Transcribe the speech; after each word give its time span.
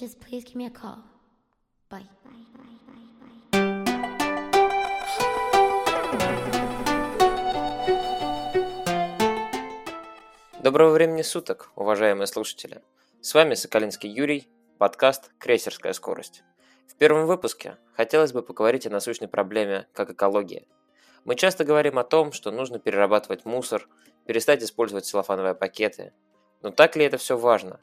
just 0.00 0.18
please 0.18 0.44
give 0.44 0.56
me 0.56 0.66
a 0.66 0.70
call. 0.70 1.02
Bye. 1.90 2.06
Доброго 10.62 10.92
времени 10.92 11.22
суток, 11.22 11.70
уважаемые 11.76 12.26
слушатели. 12.26 12.82
С 13.20 13.34
вами 13.34 13.54
Соколинский 13.54 14.08
Юрий, 14.10 14.48
подкаст 14.78 15.32
«Крейсерская 15.38 15.92
скорость». 15.92 16.44
В 16.86 16.96
первом 16.96 17.26
выпуске 17.26 17.76
хотелось 17.94 18.32
бы 18.32 18.42
поговорить 18.42 18.86
о 18.86 18.90
насущной 18.90 19.28
проблеме, 19.28 19.86
как 19.92 20.10
экология. 20.10 20.66
Мы 21.24 21.34
часто 21.34 21.64
говорим 21.64 21.98
о 21.98 22.04
том, 22.04 22.32
что 22.32 22.50
нужно 22.50 22.78
перерабатывать 22.78 23.44
мусор, 23.44 23.86
перестать 24.26 24.62
использовать 24.62 25.04
целлофановые 25.04 25.54
пакеты. 25.54 26.14
Но 26.62 26.70
так 26.70 26.96
ли 26.96 27.04
это 27.04 27.18
все 27.18 27.36
важно? 27.36 27.80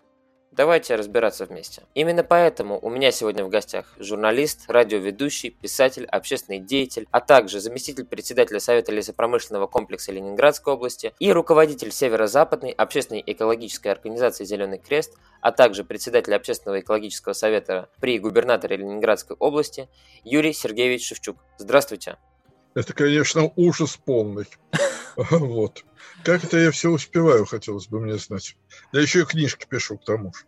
Давайте 0.52 0.96
разбираться 0.96 1.46
вместе. 1.46 1.84
Именно 1.94 2.24
поэтому 2.24 2.80
у 2.82 2.90
меня 2.90 3.12
сегодня 3.12 3.44
в 3.44 3.50
гостях 3.50 3.94
журналист, 4.00 4.64
радиоведущий, 4.68 5.52
писатель, 5.52 6.06
общественный 6.06 6.60
деятель, 6.60 7.08
а 7.12 7.20
также 7.20 7.60
заместитель 7.60 8.06
председателя 8.06 8.60
Совета 8.60 8.92
лесопромышленного 8.92 9.68
комплекса 9.68 10.12
Ленинградской 10.12 10.74
области 10.74 11.14
и 11.20 11.32
руководитель 11.32 11.92
Северо-Западной 11.92 12.72
общественной 12.72 13.24
экологической 13.26 13.90
организации 13.90 14.46
«Зеленый 14.46 14.80
крест», 14.80 15.14
а 15.42 15.52
также 15.52 15.84
председатель 15.84 16.34
общественного 16.34 16.80
экологического 16.80 17.34
совета 17.34 17.90
при 18.00 18.18
губернаторе 18.18 18.78
Ленинградской 18.78 19.36
области 19.38 19.90
Юрий 20.24 20.54
Сергеевич 20.54 21.08
Шевчук. 21.08 21.38
Здравствуйте. 21.58 22.18
Это, 22.74 22.94
конечно, 22.94 23.52
ужас 23.56 23.98
полный. 23.98 24.46
Вот. 25.32 25.84
Как 26.24 26.44
это 26.44 26.58
я 26.58 26.72
все 26.72 26.90
успеваю, 26.90 27.46
хотелось 27.46 27.88
бы 27.88 28.00
мне 28.00 28.18
знать. 28.18 28.56
Я 28.92 29.02
еще 29.02 29.22
и 29.22 29.26
книжки 29.26 29.66
пишу, 29.68 29.98
к 29.98 30.06
тому 30.06 30.34
же. 30.34 30.46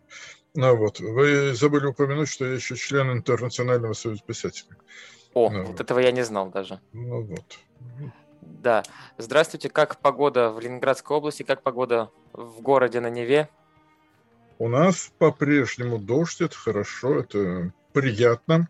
Ну 0.54 0.76
вот. 0.76 1.00
Вы 1.00 1.54
забыли 1.54 1.86
упомянуть, 1.86 2.28
что 2.28 2.46
я 2.46 2.54
еще 2.54 2.76
член 2.76 3.10
Интернационального 3.10 3.94
союза 3.94 4.22
писателей. 4.24 4.76
О, 5.34 5.50
ну, 5.50 5.64
вот 5.64 5.80
этого 5.80 5.98
я 5.98 6.12
не 6.12 6.24
знал 6.24 6.50
даже. 6.50 6.80
Ну 6.92 7.22
вот. 7.22 7.58
Да. 8.40 8.82
Здравствуйте. 9.18 9.68
Как 9.68 9.98
погода 10.00 10.50
в 10.50 10.60
Ленинградской 10.60 11.16
области? 11.16 11.42
Как 11.42 11.62
погода 11.62 12.10
в 12.32 12.60
городе 12.60 13.00
на 13.00 13.10
Неве? 13.10 13.48
У 14.58 14.68
нас 14.68 15.10
по-прежнему 15.18 15.98
дождь, 15.98 16.40
это 16.42 16.54
хорошо, 16.54 17.20
это 17.20 17.72
приятно. 17.92 18.68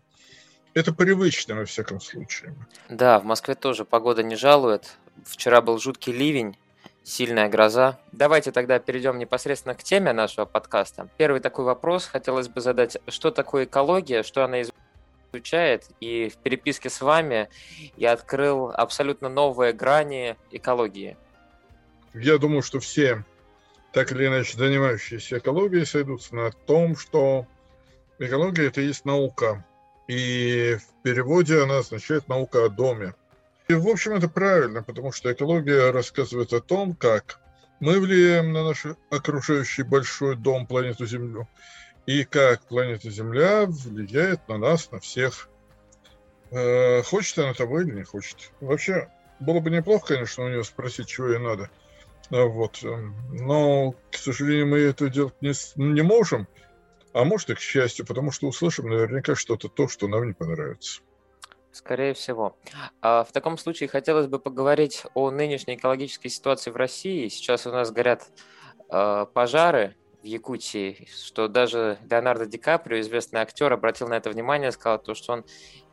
Это 0.73 0.93
привычно, 0.93 1.55
во 1.55 1.65
всяком 1.65 1.99
случае. 1.99 2.55
Да, 2.87 3.19
в 3.19 3.25
Москве 3.25 3.55
тоже 3.55 3.83
погода 3.83 4.23
не 4.23 4.37
жалует. 4.37 4.97
Вчера 5.25 5.61
был 5.61 5.79
жуткий 5.79 6.13
ливень, 6.13 6.57
сильная 7.03 7.49
гроза. 7.49 7.99
Давайте 8.11 8.51
тогда 8.51 8.79
перейдем 8.79 9.17
непосредственно 9.17 9.75
к 9.75 9.83
теме 9.83 10.13
нашего 10.13 10.45
подкаста. 10.45 11.09
Первый 11.17 11.41
такой 11.41 11.65
вопрос 11.65 12.05
хотелось 12.05 12.47
бы 12.47 12.61
задать. 12.61 12.97
Что 13.07 13.31
такое 13.31 13.65
экология, 13.65 14.23
что 14.23 14.43
она 14.43 14.61
изучает? 15.33 15.85
И 15.99 16.29
в 16.29 16.37
переписке 16.37 16.89
с 16.89 17.01
вами 17.01 17.49
я 17.97 18.13
открыл 18.13 18.71
абсолютно 18.71 19.29
новые 19.29 19.73
грани 19.73 20.35
экологии. 20.51 21.17
Я 22.13 22.37
думаю, 22.37 22.61
что 22.61 22.79
все, 22.79 23.23
так 23.93 24.11
или 24.11 24.27
иначе 24.27 24.57
занимающиеся 24.57 25.37
экологией, 25.37 25.85
сойдутся 25.85 26.35
на 26.35 26.51
том, 26.51 26.95
что 26.97 27.45
экология– 28.19 28.67
это 28.67 28.81
есть 28.81 29.05
наука. 29.05 29.65
И 30.07 30.75
в 30.75 31.03
переводе 31.03 31.63
она 31.63 31.77
означает 31.77 32.27
«наука 32.27 32.65
о 32.65 32.69
доме». 32.69 33.13
И, 33.71 33.73
в 33.73 33.87
общем, 33.87 34.15
это 34.15 34.27
правильно, 34.27 34.83
потому 34.83 35.13
что 35.13 35.31
экология 35.31 35.91
рассказывает 35.91 36.51
о 36.51 36.59
том, 36.59 36.93
как 36.93 37.39
мы 37.79 38.01
влияем 38.01 38.51
на 38.51 38.65
наш 38.65 38.85
окружающий 39.09 39.83
большой 39.83 40.35
дом, 40.35 40.67
планету 40.67 41.05
Землю, 41.05 41.47
и 42.05 42.25
как 42.25 42.67
планета 42.67 43.09
Земля 43.09 43.65
влияет 43.65 44.45
на 44.49 44.57
нас, 44.57 44.91
на 44.91 44.99
всех. 44.99 45.47
Э, 46.51 47.01
хочет 47.03 47.39
она 47.39 47.53
того 47.53 47.79
или 47.79 47.91
не 47.91 48.03
хочет. 48.03 48.51
Вообще, 48.59 49.09
было 49.39 49.61
бы 49.61 49.69
неплохо, 49.69 50.15
конечно, 50.15 50.43
у 50.43 50.49
нее 50.49 50.65
спросить, 50.65 51.07
чего 51.07 51.29
ей 51.29 51.39
надо. 51.39 51.69
А 52.29 52.43
вот. 52.43 52.83
Эм, 52.83 53.15
но, 53.31 53.95
к 54.11 54.17
сожалению, 54.17 54.67
мы 54.67 54.79
это 54.79 55.07
делать 55.07 55.35
не, 55.39 55.53
не 55.77 56.01
можем. 56.01 56.45
А 57.13 57.23
может 57.23 57.49
и 57.49 57.55
к 57.55 57.61
счастью, 57.61 58.05
потому 58.05 58.33
что 58.33 58.49
услышим 58.49 58.89
наверняка 58.89 59.33
что-то 59.35 59.69
то, 59.69 59.87
что 59.87 60.09
нам 60.09 60.27
не 60.27 60.33
понравится. 60.33 61.03
Скорее 61.71 62.13
всего. 62.13 62.57
А 63.01 63.23
в 63.23 63.31
таком 63.31 63.57
случае 63.57 63.87
хотелось 63.87 64.27
бы 64.27 64.39
поговорить 64.39 65.03
о 65.13 65.31
нынешней 65.31 65.75
экологической 65.75 66.29
ситуации 66.29 66.69
в 66.69 66.75
России. 66.75 67.29
Сейчас 67.29 67.65
у 67.65 67.71
нас 67.71 67.91
горят 67.91 68.27
э, 68.89 69.25
пожары 69.33 69.95
в 70.21 70.25
Якутии, 70.25 71.07
что 71.15 71.47
даже 71.47 71.97
Леонардо 72.09 72.45
Ди 72.45 72.57
Каприо, 72.57 72.99
известный 72.99 73.39
актер, 73.39 73.71
обратил 73.71 74.07
на 74.07 74.15
это 74.15 74.29
внимание, 74.29 74.71
сказал 74.71 74.99
то, 74.99 75.15
что 75.15 75.33
он 75.33 75.45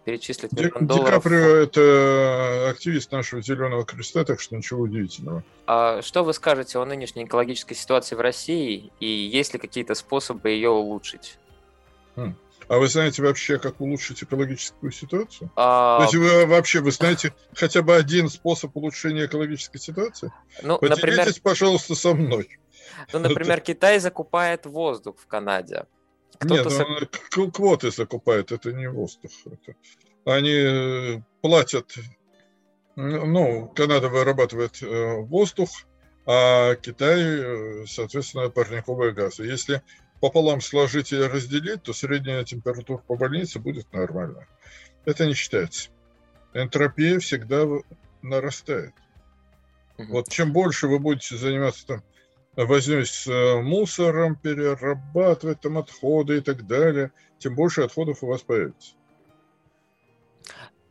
перечислит 0.05 0.53
миллион 0.53 0.87
долларов. 0.87 1.09
Ди 1.09 1.15
Каприо– 1.15 1.56
это 1.62 2.71
активист 2.71 3.12
нашего 3.12 3.41
Зеленого 3.41 3.84
Креста, 3.84 4.25
так 4.25 4.41
что 4.41 4.56
ничего 4.56 4.83
удивительного. 4.83 5.44
А 5.67 6.03
что 6.03 6.25
вы 6.25 6.34
скажете 6.34 6.78
о 6.78 6.84
нынешней 6.84 7.25
экологической 7.25 7.75
ситуации 7.75 8.17
в 8.17 8.21
России 8.21 8.91
и 9.00 9.06
есть 9.06 9.53
ли 9.53 9.61
какие-то 9.61 9.94
способы 9.94 10.50
ее 10.50 10.71
улучшить? 10.71 11.38
Хм. 12.17 12.34
А 12.66 12.78
вы 12.78 12.88
знаете 12.88 13.22
вообще, 13.22 13.58
как 13.58 13.80
улучшить 13.80 14.22
экологическую 14.22 14.92
ситуацию? 14.92 15.50
А... 15.56 15.98
То 15.98 16.02
есть 16.04 16.14
вы 16.16 16.46
вообще, 16.46 16.80
вы 16.80 16.91
знаете 16.91 17.32
хотя 17.54 17.82
бы 17.82 17.94
один 17.94 18.28
способ 18.28 18.76
улучшения 18.76 19.26
экологической 19.26 19.78
ситуации? 19.78 20.32
Ну, 20.62 20.78
Поделитесь, 20.78 21.02
например... 21.02 21.34
пожалуйста, 21.42 21.94
со 21.94 22.14
мной. 22.14 22.58
Ну, 23.12 23.20
например, 23.20 23.60
Китай 23.62 23.98
закупает 24.00 24.66
воздух 24.66 25.16
в 25.19 25.26
Канаде. 25.26 25.86
Нет, 26.42 26.66
ну, 27.36 27.50
квоты 27.50 27.91
закупают, 27.91 28.52
это 28.52 28.72
не 28.72 28.88
воздух. 28.88 29.30
Это... 29.46 29.75
Они 30.25 30.50
э, 30.52 31.22
платят, 31.40 31.94
ну, 32.96 33.72
Канада 33.75 34.08
вырабатывает 34.08 34.82
э, 34.82 35.16
воздух, 35.22 35.70
а 36.26 36.75
Китай, 36.75 37.20
э, 37.20 37.86
соответственно, 37.86 38.50
парниковые 38.50 39.12
газы. 39.12 39.44
Если 39.44 39.82
пополам 40.21 40.61
сложить 40.61 41.12
и 41.12 41.17
разделить, 41.17 41.83
то 41.83 41.93
средняя 41.93 42.45
температура 42.45 42.99
по 42.99 43.17
больнице 43.17 43.59
будет 43.59 43.93
нормальная. 43.93 44.49
Это 45.05 45.27
не 45.27 45.34
считается. 45.34 45.91
Энтропия 46.55 47.19
всегда 47.19 47.67
нарастает. 48.23 48.95
Вот 49.97 50.29
чем 50.29 50.53
больше 50.53 50.87
вы 50.87 50.99
будете 50.99 51.37
заниматься 51.37 51.87
там 51.87 52.03
возней 52.56 53.05
с 53.05 53.27
э, 53.27 53.61
мусором, 53.61 54.37
перерабатывать 54.37 55.61
там 55.61 55.79
отходы 55.79 56.39
и 56.39 56.41
так 56.41 56.67
далее, 56.67 57.12
тем 57.39 57.55
больше 57.55 57.83
отходов 57.83 58.23
у 58.23 58.27
вас 58.27 58.43
появится. 58.43 58.95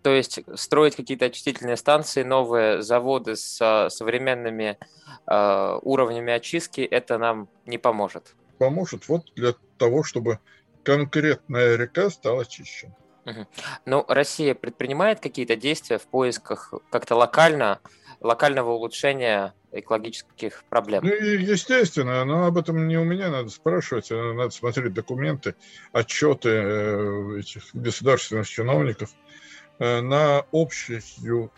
То 0.03 0.11
есть 0.11 0.39
строить 0.55 0.95
какие-то 0.95 1.25
очистительные 1.25 1.75
станции, 1.75 2.23
новые 2.23 2.81
заводы 2.81 3.35
с 3.35 3.89
современными 3.89 4.77
э, 5.25 5.79
уровнями 5.81 6.31
очистки, 6.31 6.81
это 6.81 7.17
нам 7.17 7.49
не 7.65 7.77
поможет 7.77 8.35
поможет 8.57 9.07
вот 9.07 9.31
для 9.35 9.53
того, 9.77 10.03
чтобы 10.03 10.39
конкретная 10.83 11.75
река 11.75 12.09
стала 12.09 12.45
чище. 12.45 12.93
Ну, 13.85 14.05
Россия 14.07 14.55
предпринимает 14.55 15.19
какие-то 15.19 15.55
действия 15.55 15.97
в 15.97 16.07
поисках 16.07 16.73
как-то 16.89 17.15
локально, 17.15 17.79
локального 18.21 18.71
улучшения 18.71 19.53
экологических 19.71 20.63
проблем? 20.69 21.03
Ну, 21.03 21.11
естественно, 21.11 22.23
но 22.23 22.45
об 22.45 22.57
этом 22.57 22.87
не 22.87 22.97
у 22.97 23.03
меня 23.03 23.29
надо 23.29 23.49
спрашивать, 23.49 24.11
а 24.11 24.33
надо 24.33 24.51
смотреть 24.51 24.93
документы, 24.93 25.55
отчеты 25.91 26.49
э, 26.49 27.39
этих 27.39 27.63
государственных 27.73 28.47
чиновников. 28.47 29.09
Э, 29.79 29.99
на 29.99 30.45
общую, 30.53 31.01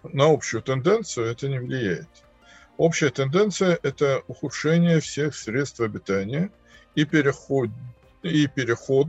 на 0.03 0.25
общую 0.25 0.63
тенденцию 0.63 1.27
это 1.27 1.47
не 1.47 1.59
влияет. 1.59 2.09
Общая 2.77 3.09
тенденция– 3.09 3.77
это 3.83 4.23
ухудшение 4.27 5.01
всех 5.01 5.35
средств 5.35 5.81
обитания– 5.81 6.49
и 6.95 7.05
переход, 7.05 7.69
и 8.23 8.47
переход, 8.47 9.07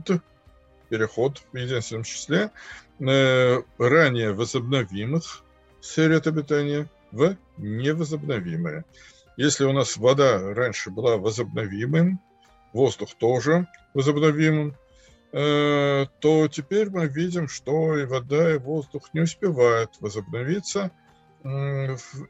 переход 0.89 1.41
в 1.51 1.57
единственном 1.57 2.03
числе 2.03 2.51
э, 2.99 3.61
ранее 3.77 4.33
возобновимых 4.33 5.43
сырьет 5.81 6.27
обитания 6.27 6.87
в 7.11 7.35
невозобновимое. 7.57 8.85
Если 9.37 9.65
у 9.65 9.73
нас 9.73 9.97
вода 9.97 10.53
раньше 10.53 10.91
была 10.91 11.17
возобновимым, 11.17 12.19
воздух 12.73 13.15
тоже 13.15 13.67
возобновимым, 13.93 14.75
э, 15.31 16.05
то 16.19 16.47
теперь 16.47 16.89
мы 16.89 17.07
видим, 17.07 17.47
что 17.47 17.97
и 17.97 18.05
вода, 18.05 18.53
и 18.53 18.57
воздух 18.57 19.13
не 19.13 19.21
успевают 19.21 19.91
возобновиться 19.99 20.91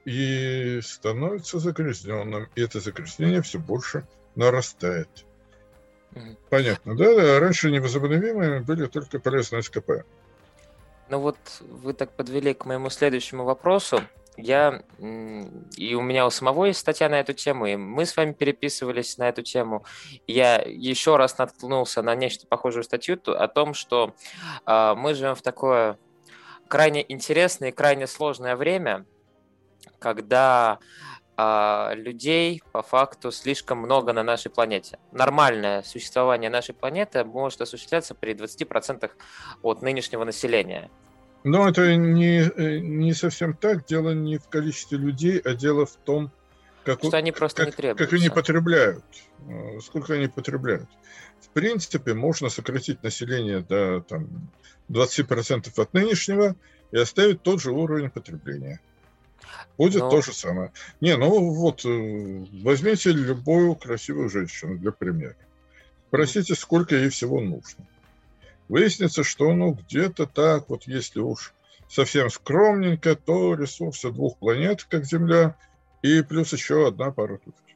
и 0.06 0.80
становится 0.82 1.60
загрязненным. 1.60 2.48
И 2.56 2.62
это 2.62 2.80
загрязнение 2.80 3.42
все 3.42 3.60
больше 3.60 4.08
нарастает. 4.36 5.26
Понятно, 6.50 6.96
да? 6.96 7.40
Раньше 7.40 7.72
невозобновимыми 7.72 8.60
были 8.60 8.88
только 8.88 9.20
полезные 9.20 9.64
СКП. 9.64 10.04
Ну 11.10 11.20
вот 11.20 11.38
вы 11.60 11.94
так 11.94 12.12
подвели 12.12 12.54
к 12.54 12.66
моему 12.66 12.90
следующему 12.90 13.44
вопросу. 13.44 14.02
я 14.38 14.82
и 14.98 15.94
у 15.94 16.02
меня 16.02 16.26
у 16.26 16.30
самого 16.30 16.66
есть 16.66 16.80
статья 16.80 17.10
на 17.10 17.20
эту 17.20 17.34
тему, 17.34 17.66
и 17.66 17.76
мы 17.76 18.06
с 18.06 18.16
вами 18.16 18.32
переписывались 18.32 19.18
на 19.18 19.28
эту 19.28 19.42
тему. 19.42 19.86
Я 20.28 20.58
еще 20.58 21.18
раз 21.18 21.38
наткнулся 21.38 22.02
на 22.02 22.16
нечто 22.16 22.48
похожую 22.48 22.84
статью 22.84 23.20
о 23.26 23.48
том, 23.48 23.74
что 23.74 24.14
э, 24.66 24.94
мы 24.96 25.14
живем 25.14 25.36
в 25.36 25.42
такое 25.42 25.98
крайне 26.70 27.06
интересное 27.12 27.70
и 27.70 27.74
крайне 27.74 28.08
сложное 28.08 28.56
время, 28.56 29.06
когда 30.00 30.80
э, 31.38 31.96
людей 31.96 32.62
по 32.72 32.82
факту 32.82 33.32
слишком 33.32 33.80
много 33.80 34.14
на 34.14 34.24
нашей 34.24 34.50
планете. 34.52 35.00
Нормальное 35.12 35.84
существование 35.84 36.50
нашей 36.50 36.74
планеты 36.76 37.24
может 37.24 37.62
осуществляться 37.62 38.16
при 38.16 38.34
20% 38.34 39.10
от 39.62 39.82
нынешнего 39.82 40.24
населения. 40.24 40.90
Но 41.44 41.68
это 41.68 41.96
не, 41.96 42.42
э, 42.42 42.80
не 42.80 43.14
совсем 43.14 43.56
так. 43.56 43.86
Дело 43.86 44.12
не 44.12 44.38
в 44.38 44.48
количестве 44.48 44.98
людей, 44.98 45.40
а 45.40 45.54
дело 45.54 45.86
в 45.86 45.96
том, 45.96 46.32
как, 46.84 47.00
что 47.04 47.18
они 47.18 47.32
просто 47.32 47.66
как, 47.66 47.78
не 47.80 47.94
как 47.96 48.14
они 48.14 48.30
потребляют. 48.30 49.04
Э, 49.48 49.80
сколько 49.82 50.14
они 50.14 50.28
потребляют. 50.28 50.90
В 51.40 51.50
принципе, 51.50 52.14
можно 52.14 52.50
сократить 52.50 53.04
население 53.04 53.62
до 53.62 54.02
там, 54.02 54.28
20% 54.90 55.72
от 55.76 55.94
нынешнего 55.94 56.56
и 56.92 56.98
оставить 56.98 57.42
тот 57.42 57.62
же 57.62 57.72
уровень 57.72 58.10
потребления. 58.10 58.80
Будет 59.78 60.02
Но... 60.02 60.10
то 60.10 60.22
же 60.22 60.34
самое. 60.34 60.72
Не, 61.00 61.18
ну 61.18 61.52
вот, 61.54 61.86
э, 61.86 62.46
возьмите 62.64 63.12
любую 63.12 63.76
красивую 63.76 64.30
женщину 64.30 64.78
для 64.78 64.92
примера. 64.92 65.36
Спросите, 66.08 66.56
сколько 66.56 66.96
ей 66.96 67.10
всего 67.10 67.40
нужно. 67.40 67.88
Выяснится, 68.68 69.24
что 69.24 69.54
ну 69.54 69.74
где-то 69.74 70.26
так, 70.26 70.70
вот 70.70 70.88
если 70.88 71.20
уж 71.20 71.54
совсем 71.90 72.30
скромненько, 72.30 73.16
то 73.16 73.56
ресурсы 73.56 74.12
двух 74.12 74.38
планет, 74.38 74.84
как 74.84 75.06
Земля, 75.06 75.58
и 76.02 76.22
плюс 76.22 76.54
еще 76.54 76.88
одна 76.88 77.12
пара 77.12 77.38
туфель. 77.38 77.76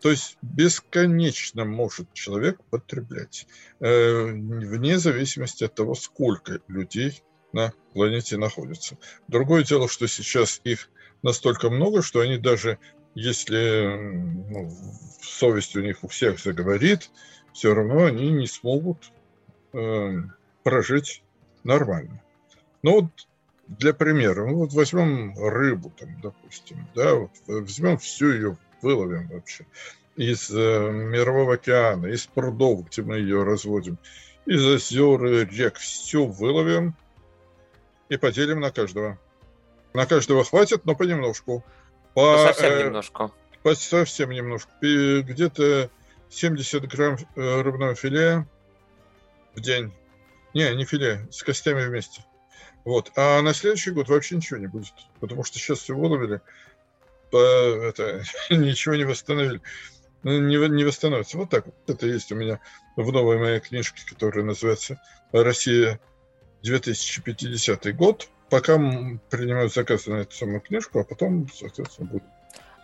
То 0.00 0.10
есть 0.10 0.38
бесконечно 0.42 1.64
может 1.64 2.12
человек 2.12 2.62
потреблять, 2.70 3.46
э, 3.80 4.24
вне 4.24 4.98
зависимости 4.98 5.64
от 5.64 5.74
того, 5.74 5.94
сколько 5.94 6.60
людей 6.68 7.22
на 7.52 7.72
планете 7.92 8.36
находится. 8.36 8.96
Другое 9.26 9.64
дело, 9.64 9.88
что 9.88 10.06
сейчас 10.06 10.60
их 10.64 10.88
настолько 11.22 11.70
много, 11.70 12.02
что 12.02 12.20
они 12.20 12.38
даже, 12.38 12.78
если 13.14 13.96
ну, 14.50 14.70
совесть 15.22 15.76
у 15.76 15.80
них 15.80 16.04
у 16.04 16.08
всех 16.08 16.38
заговорит, 16.38 17.10
все 17.52 17.74
равно 17.74 18.04
они 18.04 18.30
не 18.30 18.46
смогут 18.46 19.10
э, 19.72 20.22
прожить 20.62 21.22
нормально. 21.64 22.22
Ну 22.82 23.00
вот 23.00 23.28
для 23.66 23.92
примера, 23.92 24.46
ну 24.46 24.56
вот 24.58 24.72
возьмем 24.72 25.34
рыбу, 25.36 25.92
там, 25.98 26.20
допустим, 26.22 26.86
да, 26.94 27.14
вот 27.14 27.30
возьмем 27.46 27.98
всю 27.98 28.32
ее, 28.32 28.56
выловим 28.80 29.28
вообще 29.28 29.66
из 30.16 30.50
э, 30.50 30.90
мирового 30.90 31.54
океана, 31.54 32.06
из 32.06 32.26
прудов, 32.26 32.88
где 32.88 33.02
мы 33.02 33.18
ее 33.18 33.44
разводим, 33.44 33.98
из 34.46 34.66
озер, 34.66 35.22
рек, 35.22 35.76
все 35.76 36.24
выловим 36.24 36.94
и 38.08 38.16
поделим 38.16 38.60
на 38.60 38.70
каждого. 38.70 39.18
На 39.94 40.06
каждого 40.06 40.44
хватит, 40.44 40.84
но 40.84 40.94
понемножку. 40.94 41.64
По, 42.14 42.36
ну, 42.36 42.38
совсем 42.38 42.72
э, 42.72 42.84
немножко. 42.84 43.30
По, 43.62 43.74
совсем 43.74 44.30
немножко. 44.30 44.70
Где-то 44.80 45.90
70 46.30 46.86
грамм 46.88 47.16
э, 47.36 47.60
рыбного 47.62 47.94
филе 47.94 48.46
в 49.54 49.60
день. 49.60 49.92
Не, 50.54 50.74
не 50.74 50.84
филе, 50.84 51.26
с 51.30 51.42
костями 51.42 51.84
вместе. 51.84 52.24
Вот. 52.84 53.12
А 53.16 53.40
на 53.42 53.54
следующий 53.54 53.90
год 53.90 54.08
вообще 54.08 54.36
ничего 54.36 54.58
не 54.58 54.66
будет, 54.66 54.94
потому 55.20 55.44
что 55.44 55.58
сейчас 55.58 55.80
все 55.80 55.94
выловили, 55.94 56.40
по, 57.30 57.38
это, 57.38 58.22
ничего 58.50 58.94
не 58.94 59.04
восстановили. 59.04 59.60
Ну, 60.22 60.38
не, 60.40 60.56
не 60.68 60.84
восстановится. 60.84 61.36
Вот 61.36 61.50
так 61.50 61.66
вот. 61.66 61.74
Это 61.86 62.06
есть 62.06 62.32
у 62.32 62.34
меня 62.34 62.60
в 62.96 63.12
новой 63.12 63.38
моей 63.38 63.60
книжке, 63.60 64.02
которая 64.06 64.44
называется 64.44 65.00
«Россия 65.32 66.00
2050 66.62 67.96
год». 67.96 68.28
Пока 68.50 68.78
принимают 69.28 69.74
заказы 69.74 70.10
на 70.10 70.16
эту 70.20 70.34
самую 70.34 70.60
книжку, 70.60 71.00
а 71.00 71.04
потом, 71.04 71.48
соответственно, 71.52 72.08
будет 72.08 72.24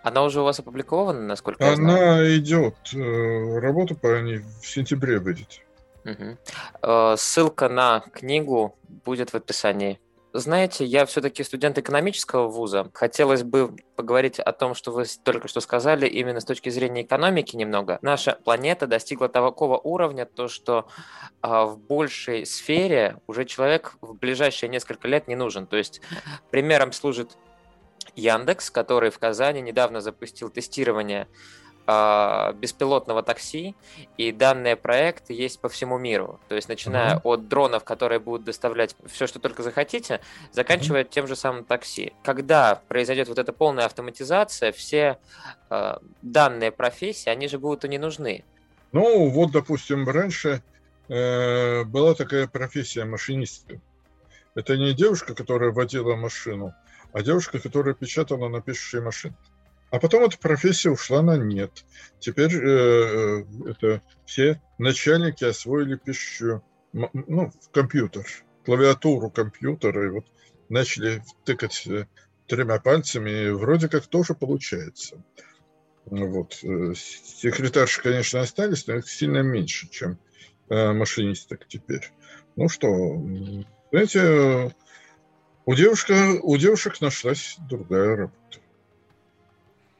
она 0.04 0.22
уже 0.22 0.42
у 0.42 0.44
вас 0.44 0.58
опубликована, 0.60 1.20
насколько 1.20 1.64
Она 1.64 1.70
я 1.70 1.76
знаю? 1.76 2.12
Она 2.12 2.36
идет. 2.36 2.74
Э, 2.92 3.58
работа 3.58 3.94
по 3.94 4.20
ней 4.20 4.42
в 4.60 4.66
сентябре 4.66 5.18
выйдет. 5.18 5.62
Угу. 6.04 7.16
Ссылка 7.16 7.70
на 7.70 8.00
книгу 8.12 8.76
будет 9.06 9.30
в 9.30 9.34
описании. 9.34 9.98
Знаете, 10.36 10.84
я 10.84 11.06
все-таки 11.06 11.44
студент 11.44 11.78
экономического 11.78 12.48
вуза. 12.48 12.90
Хотелось 12.92 13.44
бы 13.44 13.76
поговорить 13.94 14.40
о 14.40 14.50
том, 14.52 14.74
что 14.74 14.90
вы 14.90 15.04
только 15.22 15.46
что 15.46 15.60
сказали, 15.60 16.08
именно 16.08 16.40
с 16.40 16.44
точки 16.44 16.70
зрения 16.70 17.02
экономики 17.02 17.54
немного. 17.54 18.00
Наша 18.02 18.36
планета 18.44 18.88
достигла 18.88 19.28
такого 19.28 19.78
уровня, 19.78 20.26
то 20.26 20.48
что 20.48 20.88
а, 21.40 21.66
в 21.66 21.78
большей 21.78 22.46
сфере 22.46 23.18
уже 23.28 23.44
человек 23.44 23.94
в 24.00 24.14
ближайшие 24.14 24.68
несколько 24.68 25.06
лет 25.06 25.28
не 25.28 25.36
нужен. 25.36 25.68
То 25.68 25.76
есть 25.76 26.00
примером 26.50 26.90
служит 26.90 27.38
Яндекс, 28.16 28.72
который 28.72 29.10
в 29.10 29.20
Казани 29.20 29.60
недавно 29.60 30.00
запустил 30.00 30.50
тестирование 30.50 31.22
э, 31.22 31.26
беспилотного 31.86 33.22
такси, 33.22 33.74
и 34.16 34.32
данные 34.32 34.74
проекты 34.76 35.34
есть 35.34 35.60
по 35.60 35.68
всему 35.68 35.98
миру. 35.98 36.40
То 36.48 36.54
есть, 36.54 36.68
начиная 36.68 37.16
mm-hmm. 37.16 37.20
от 37.24 37.48
дронов, 37.48 37.84
которые 37.84 38.20
будут 38.20 38.44
доставлять 38.44 38.96
все, 39.06 39.26
что 39.26 39.38
только 39.38 39.62
захотите, 39.62 40.20
заканчивая 40.52 41.02
mm-hmm. 41.02 41.10
тем 41.10 41.26
же 41.26 41.36
самым 41.36 41.64
такси. 41.64 42.14
Когда 42.22 42.80
произойдет 42.88 43.28
вот 43.28 43.38
эта 43.38 43.52
полная 43.52 43.84
автоматизация, 43.84 44.72
все 44.72 45.18
э, 45.68 45.96
данные 46.22 46.72
профессии, 46.72 47.28
они 47.28 47.48
же 47.48 47.58
будут 47.58 47.84
и 47.84 47.88
не 47.88 47.98
нужны. 47.98 48.44
Ну, 48.92 49.28
вот, 49.28 49.50
допустим, 49.50 50.08
раньше 50.08 50.62
э, 51.08 51.84
была 51.84 52.14
такая 52.14 52.46
профессия 52.46 53.04
машинистка. 53.04 53.80
Это 54.54 54.76
не 54.76 54.94
девушка, 54.94 55.34
которая 55.34 55.72
водила 55.72 56.14
машину, 56.16 56.72
а 57.12 57.22
девушка, 57.22 57.58
которая 57.58 57.94
печатала 57.94 58.48
на 58.48 58.62
пишущей 58.62 59.00
машинке. 59.00 59.36
А 59.94 60.00
потом 60.00 60.24
эта 60.24 60.36
профессия 60.38 60.90
ушла 60.90 61.22
на 61.22 61.36
нет. 61.36 61.84
Теперь 62.18 62.52
э, 62.52 62.58
э 62.66 63.44
это 63.70 64.02
все 64.26 64.60
начальники 64.76 65.44
освоили 65.44 65.94
пишущую, 65.94 66.64
ну, 66.92 67.52
компьютер, 67.70 68.26
клавиатуру 68.64 69.30
компьютера, 69.30 70.06
и 70.06 70.10
вот 70.10 70.26
начали 70.68 71.22
тыкать 71.44 71.86
э, 71.86 72.08
тремя 72.48 72.80
пальцами, 72.80 73.30
и 73.30 73.50
вроде 73.50 73.88
как 73.88 74.08
тоже 74.08 74.34
получается. 74.34 75.22
Вот. 76.06 76.58
Э, 76.64 76.92
секретарши, 76.96 78.02
конечно, 78.02 78.40
остались, 78.40 78.88
но 78.88 78.96
их 78.96 79.08
сильно 79.08 79.42
меньше, 79.42 79.88
чем 79.90 80.18
машинисток 80.68 81.68
теперь. 81.68 82.10
Ну 82.56 82.68
что, 82.68 83.22
знаете, 83.92 84.74
у, 85.66 85.74
девушка, 85.74 86.40
у 86.42 86.56
девушек 86.56 87.00
нашлась 87.00 87.58
другая 87.68 88.16
работа. 88.16 88.63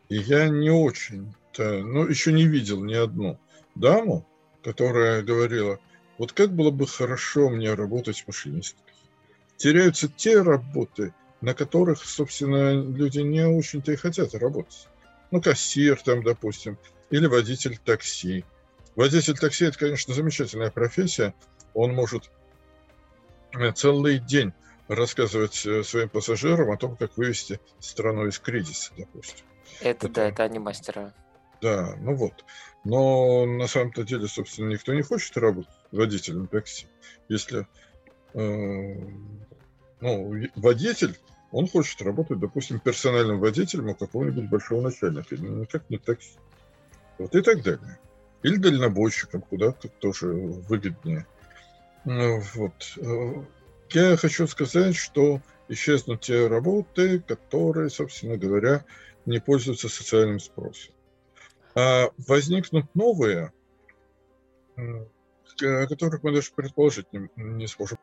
И 0.09 0.17
я 0.17 0.49
не 0.49 0.71
очень, 0.71 1.35
ну, 1.57 2.07
еще 2.07 2.33
не 2.33 2.47
видел 2.47 2.83
ни 2.85 2.95
одну 2.95 3.39
даму, 3.75 4.27
которая 4.63 5.23
говорила, 5.23 5.79
вот 6.19 6.33
как 6.33 6.53
было 6.55 6.71
бы 6.71 6.87
хорошо 6.87 7.51
мне 7.51 7.75
работать 7.75 8.25
машинисткой. 8.27 8.83
Теряются 9.57 10.09
те 10.09 10.43
работы, 10.43 11.15
на 11.41 11.55
которых, 11.55 12.05
собственно, 12.05 12.73
люди 12.73 13.21
не 13.21 13.47
очень-то 13.47 13.93
и 13.93 13.97
хотят 13.97 14.35
работать. 14.35 14.89
Ну, 15.31 15.41
кассир 15.41 16.01
там, 16.01 16.23
допустим, 16.23 16.79
или 17.11 17.27
водитель 17.27 17.79
такси. 17.79 18.45
Водитель 18.97 19.37
такси– 19.37 19.65
это, 19.67 19.79
конечно, 19.79 20.15
замечательная 20.15 20.71
профессия. 20.71 21.35
Он 21.73 21.93
может 21.93 22.31
э, 23.53 23.73
целый 23.73 24.19
день 24.19 24.53
рассказывать 24.89 25.67
э, 25.67 25.83
своим 25.83 26.09
пассажирам 26.09 26.71
о 26.71 26.77
том, 26.77 26.97
как 26.97 27.17
вывести 27.17 27.61
страну 27.81 28.27
из 28.27 28.39
кризиса, 28.39 28.93
допустим. 28.97 29.45
Это, 29.81 30.07
это 30.07 30.09
да, 30.09 30.29
это 30.29 30.43
они 30.45 30.59
мастера. 30.59 31.13
Да, 31.61 31.95
ну 32.01 32.15
вот. 32.15 32.45
Но 32.85 33.47
на 33.47 33.67
самом-то 33.67 34.05
деле, 34.05 34.27
собственно, 34.27 34.69
никто 34.69 34.93
не 34.93 35.03
хочет 35.03 35.37
работать 35.37 35.71
водителем 35.91 36.47
такси. 36.47 36.87
Если 37.29 37.67
э, 38.35 38.95
ну, 40.01 40.35
водитель, 40.57 41.19
он 41.51 41.67
хочет 41.69 42.03
работать, 42.03 42.39
допустим, 42.39 42.81
персональным 42.81 43.41
водителем 43.41 43.89
у 43.89 43.95
какого-нибудь 43.95 44.51
большого 44.51 44.83
начальника, 44.83 45.37
никак 45.37 45.89
не 45.89 45.99
такси. 45.99 46.37
Вот 47.19 47.35
и 47.35 47.41
так 47.41 47.63
далее. 47.63 47.99
Или 48.43 48.57
дальнобойщиком, 48.57 49.41
куда-то 49.41 49.89
тоже 49.89 50.27
выгоднее. 50.27 51.27
Ну 52.05 52.43
вот. 52.55 52.99
Э, 52.99 53.43
я 53.91 54.17
хочу 54.17 54.47
сказать, 54.47 54.97
что 54.97 55.41
исчезнут 55.69 56.23
те 56.23 56.47
работы, 56.49 57.21
которые, 57.21 57.89
собственно 57.89 58.37
говоря, 58.37 58.85
не 59.27 59.41
пользуются 59.41 59.89
социальным 59.89 60.41
спросом. 60.41 60.95
А 61.75 62.11
возникнут 62.29 62.95
новые, 62.95 63.53
о 64.77 65.87
которых 65.87 66.23
мы 66.23 66.33
даже 66.33 66.51
предположить 66.55 67.13
не, 67.13 67.29
не 67.37 67.67
сможем. 67.67 67.99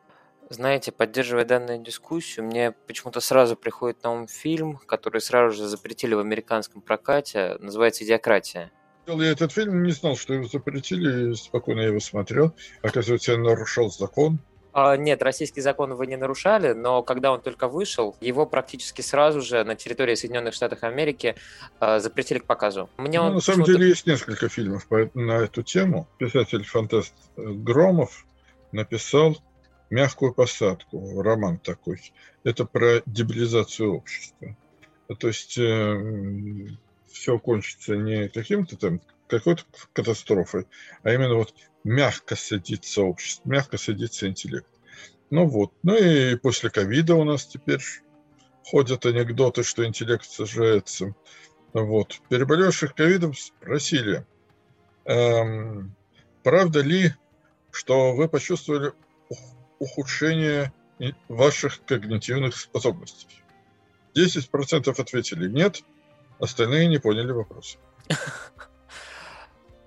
Знаете, 0.50 0.92
поддерживая 0.92 1.46
данную 1.46 1.78
дискуссию, 1.82 2.44
мне 2.44 2.72
почему-то 2.72 3.20
сразу 3.20 3.56
приходит 3.56 4.02
на 4.02 4.12
ум 4.12 4.28
фильм, 4.28 4.76
который 4.76 5.22
сразу 5.22 5.56
же 5.56 5.66
запретили 5.66 6.14
в 6.14 6.18
американском 6.18 6.82
прокате, 6.82 7.56
называется 7.60 8.04
«Идиократия». 8.04 8.70
Я 9.06 9.32
этот 9.32 9.50
фильм 9.52 9.82
не 9.82 9.92
знал, 9.92 10.16
что 10.16 10.34
его 10.34 10.44
запретили, 10.44 11.32
и 11.32 11.34
спокойно 11.34 11.80
его 11.80 11.98
смотрел. 12.00 12.54
Оказывается, 12.82 13.32
я 13.32 13.38
нарушал 13.38 13.90
закон. 13.90 14.38
А, 14.72 14.96
нет, 14.96 15.22
российский 15.22 15.60
закон 15.60 15.94
вы 15.94 16.06
не 16.06 16.16
нарушали, 16.16 16.72
но 16.72 17.02
когда 17.02 17.32
он 17.32 17.40
только 17.40 17.68
вышел, 17.68 18.16
его 18.20 18.46
практически 18.46 19.02
сразу 19.02 19.40
же 19.40 19.64
на 19.64 19.76
территории 19.76 20.14
Соединенных 20.14 20.54
Штатов 20.54 20.82
Америки 20.82 21.34
а, 21.78 21.98
запретили 21.98 22.38
к 22.38 22.44
показу. 22.44 22.88
Мне 22.96 23.20
ну, 23.20 23.26
он 23.26 23.34
на 23.34 23.40
самом 23.40 23.64
деле 23.64 23.88
есть 23.88 24.06
несколько 24.06 24.48
фильмов 24.48 24.86
на 25.14 25.38
эту 25.38 25.62
тему. 25.62 26.08
Писатель-фантаст 26.18 27.14
Громов 27.36 28.24
написал 28.72 29.36
мягкую 29.90 30.32
посадку, 30.32 31.20
роман 31.20 31.58
такой. 31.58 32.12
Это 32.44 32.64
про 32.64 33.02
дебилизацию 33.04 33.94
общества. 33.94 34.56
То 35.18 35.28
есть 35.28 35.58
э, 35.58 36.68
все 37.12 37.38
кончится 37.38 37.96
не 37.96 38.28
каким-то 38.28 38.76
там 38.76 39.00
какой-то 39.28 39.62
катастрофой, 39.92 40.66
а 41.02 41.12
именно 41.12 41.34
вот 41.36 41.54
мягко 41.84 42.36
садится 42.36 43.02
общество, 43.02 43.48
мягко 43.48 43.78
садится 43.78 44.28
интеллект. 44.28 44.68
Ну 45.30 45.46
вот. 45.46 45.72
Ну 45.82 45.96
и 45.96 46.36
после 46.36 46.68
ковида 46.70 47.14
у 47.14 47.24
нас 47.24 47.46
теперь 47.46 47.80
ходят 48.64 49.06
анекдоты, 49.06 49.62
что 49.62 49.86
интеллект 49.86 50.24
сажается. 50.24 51.14
Вот. 51.72 52.20
Переболевших 52.28 52.94
ковидом 52.94 53.32
спросили, 53.34 54.26
эм, 55.06 55.94
правда 56.42 56.80
ли, 56.80 57.14
что 57.70 58.14
вы 58.14 58.28
почувствовали 58.28 58.92
ухудшение 59.78 60.72
ваших 61.28 61.84
когнитивных 61.84 62.56
способностей. 62.56 63.42
10% 64.14 65.00
ответили 65.00 65.48
нет, 65.48 65.82
остальные 66.42 66.88
не 66.88 66.98
поняли 66.98 67.30
вопроса. 67.32 67.78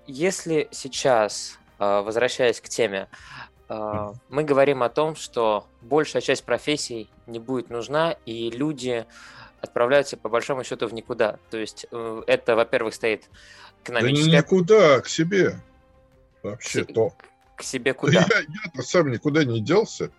Если 0.08 0.68
сейчас, 0.72 1.60
а, 1.80 2.02
возвращаясь 2.02 2.62
к 2.62 2.70
теме, 2.70 3.10
а, 3.68 4.14
мы 4.30 4.44
говорим 4.44 4.84
о 4.84 4.90
том, 4.90 5.16
что 5.16 5.68
большая 5.82 6.22
часть 6.22 6.46
профессий 6.46 7.10
не 7.28 7.40
будет 7.40 7.70
нужна, 7.70 8.16
и 8.26 8.50
люди 8.50 9.06
отправляются 9.62 10.16
по 10.16 10.30
большому 10.30 10.64
счету 10.64 10.88
в 10.88 10.94
никуда. 10.94 11.40
То 11.50 11.58
есть 11.58 11.88
э, 11.92 12.24
это, 12.28 12.56
во-первых, 12.56 12.94
стоит 12.94 13.30
экономическая... 13.84 14.32
Да 14.32 14.38
никуда, 14.38 15.02
к 15.02 15.08
себе. 15.08 15.60
Вообще-то 16.44 17.14
к 17.56 17.64
себе 17.64 17.94
куда? 17.96 18.12
Я, 18.30 18.42
я 18.76 18.84
сам 18.84 19.10
никуда 19.10 19.44
не 19.44 19.62
делся. 19.62 20.12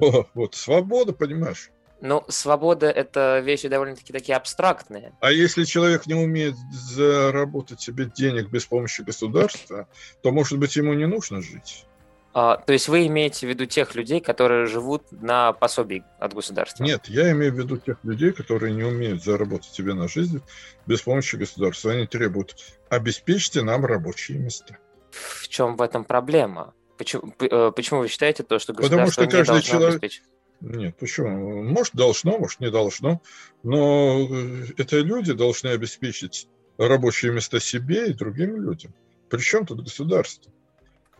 О, 0.00 0.24
вот, 0.32 0.54
свобода, 0.54 1.12
понимаешь? 1.12 1.70
Ну, 2.00 2.24
свобода– 2.28 2.86
это 2.90 3.40
вещи 3.40 3.68
довольно-таки 3.68 4.12
такие 4.12 4.36
абстрактные. 4.36 5.12
А 5.20 5.32
если 5.32 5.64
человек 5.64 6.06
не 6.06 6.14
умеет 6.14 6.54
заработать 6.72 7.80
себе 7.80 8.10
денег 8.14 8.50
без 8.50 8.66
помощи 8.66 9.02
государства, 9.02 9.88
то, 10.22 10.32
может 10.32 10.58
быть, 10.58 10.76
ему 10.76 10.92
не 10.92 11.06
нужно 11.06 11.40
жить? 11.40 11.86
А, 12.34 12.56
то 12.56 12.72
есть 12.72 12.88
вы 12.88 13.06
имеете 13.06 13.46
в 13.46 13.48
виду 13.48 13.64
тех 13.64 13.94
людей, 13.94 14.20
которые 14.20 14.66
живут 14.66 15.12
на 15.12 15.52
пособии 15.52 16.04
от 16.18 16.34
государства? 16.34 16.82
Нет, 16.82 17.06
я 17.06 17.30
имею 17.30 17.52
в 17.52 17.56
виду 17.56 17.78
тех 17.78 17.96
людей, 18.02 18.32
которые 18.32 18.74
не 18.74 18.82
умеют 18.82 19.22
заработать 19.22 19.72
себе 19.72 19.94
на 19.94 20.08
жизнь 20.08 20.42
без 20.84 21.00
помощи 21.00 21.36
государства. 21.36 21.92
Они 21.92 22.06
требуют 22.06 22.56
«обеспечьте 22.90 23.62
нам 23.62 23.86
рабочие 23.86 24.38
места» 24.38 24.76
в 25.14 25.48
чем 25.48 25.76
в 25.76 25.82
этом 25.82 26.04
проблема? 26.04 26.74
Почему, 26.98 27.34
э, 27.40 27.72
почему 27.74 28.00
вы 28.00 28.08
считаете 28.08 28.42
то, 28.42 28.58
что 28.58 28.72
государство 28.72 29.22
Потому 29.22 29.28
что 29.28 29.36
каждый 29.36 29.56
не 29.56 29.62
человек... 29.62 29.90
обеспечить? 29.90 30.22
Нет, 30.64 30.96
почему? 30.96 31.62
Может, 31.62 31.94
должно, 31.94 32.38
может, 32.38 32.60
не 32.60 32.70
должно. 32.70 33.20
Но 33.62 34.20
э, 34.20 34.64
это 34.78 34.98
люди 35.00 35.34
должны 35.34 35.68
обеспечить 35.68 36.48
рабочие 36.78 37.32
места 37.32 37.60
себе 37.60 38.08
и 38.08 38.14
другим 38.14 38.62
людям. 38.62 38.94
Причем 39.28 39.66
тут 39.66 39.82
государство? 39.82 40.50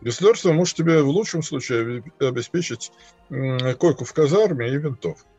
Государство 0.01 0.51
может 0.51 0.75
тебе 0.75 1.01
в 1.03 1.09
лучшем 1.09 1.43
случае 1.43 2.03
обеспечить 2.19 2.91
койку 3.29 4.03
в 4.03 4.13
казарме 4.13 4.67
и 4.67 4.77
винтовку. 4.77 5.29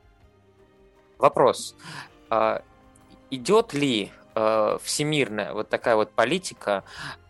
Вопрос. 1.19 1.75
А 2.31 2.63
идет 3.31 3.75
ли 3.75 4.13
э, 4.37 4.79
всемирная 4.83 5.53
вот 5.53 5.69
такая 5.69 5.97
вот 5.97 6.13
политика 6.13 6.85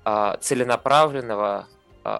э, 0.04 0.36
целенаправленного 0.42 1.68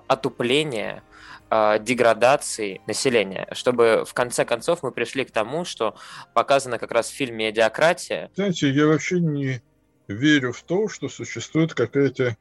отупления, 0.09 1.05
э, 1.51 1.79
деградации 1.81 2.81
населения, 2.87 3.49
чтобы 3.53 4.05
в 4.07 4.15
конце 4.15 4.45
концов 4.45 4.83
мы 4.83 4.93
пришли 4.93 5.25
к 5.25 5.31
тому, 5.31 5.65
что 5.65 5.97
показано 6.35 6.79
как 6.79 6.93
раз 6.93 7.09
в 7.09 7.15
фильме 7.15 7.51
«Идиократия». 7.51 8.31
Знаете, 8.35 8.71
я 8.71 8.87
вообще 8.87 9.21
не 9.21 9.63
верю 10.09 10.53
в 10.53 10.63
то, 10.63 10.89
что 10.89 11.09
существует 11.09 11.75
какая-то 11.75 12.37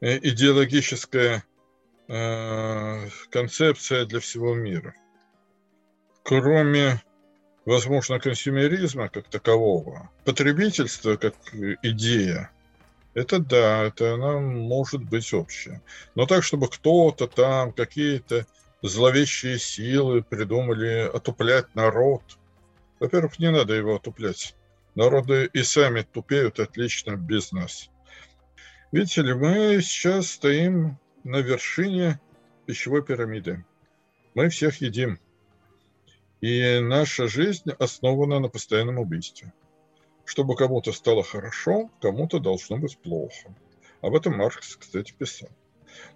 э, 0.00 0.18
идеологическая 0.18 1.44
э, 2.08 3.08
концепция 3.30 4.04
для 4.06 4.20
всего 4.20 4.54
мира. 4.54 4.94
Кроме 6.22 7.00
возможно, 7.64 8.18
консюмеризма 8.18 9.08
как 9.08 9.28
такового, 9.28 10.10
потребительство 10.24 11.16
как 11.16 11.34
идея, 11.82 12.50
это 13.14 13.38
да, 13.38 13.84
это 13.84 14.14
она 14.14 14.38
может 14.40 15.02
быть 15.02 15.32
общая. 15.32 15.82
Но 16.14 16.26
так, 16.26 16.42
чтобы 16.42 16.68
кто-то 16.68 17.26
там, 17.28 17.72
какие-то 17.72 18.46
зловещие 18.82 19.58
силы 19.58 20.22
придумали 20.22 21.10
отуплять 21.12 21.74
народ. 21.74 22.22
Во-первых, 23.00 23.38
не 23.38 23.50
надо 23.50 23.74
его 23.74 23.96
отуплять. 23.96 24.54
Народы 24.94 25.48
и 25.52 25.62
сами 25.62 26.02
тупеют 26.02 26.60
отлично 26.60 27.16
без 27.16 27.52
нас. 27.52 27.90
Видите 28.92 29.22
ли, 29.22 29.34
мы 29.34 29.80
сейчас 29.80 30.30
стоим 30.30 30.98
на 31.24 31.38
вершине 31.38 32.20
пищевой 32.66 33.04
пирамиды. 33.04 33.64
Мы 34.34 34.48
всех 34.48 34.80
едим. 34.80 35.18
И 36.40 36.78
наша 36.80 37.26
жизнь 37.26 37.70
основана 37.78 38.38
на 38.38 38.48
постоянном 38.48 38.98
убийстве. 38.98 39.52
Чтобы 40.24 40.56
кому-то 40.56 40.92
стало 40.92 41.22
хорошо, 41.22 41.90
кому-то 42.00 42.38
должно 42.38 42.78
быть 42.78 42.98
плохо. 42.98 43.54
Об 44.00 44.14
этом 44.14 44.36
Маркс, 44.36 44.76
кстати, 44.76 45.12
писал. 45.16 45.48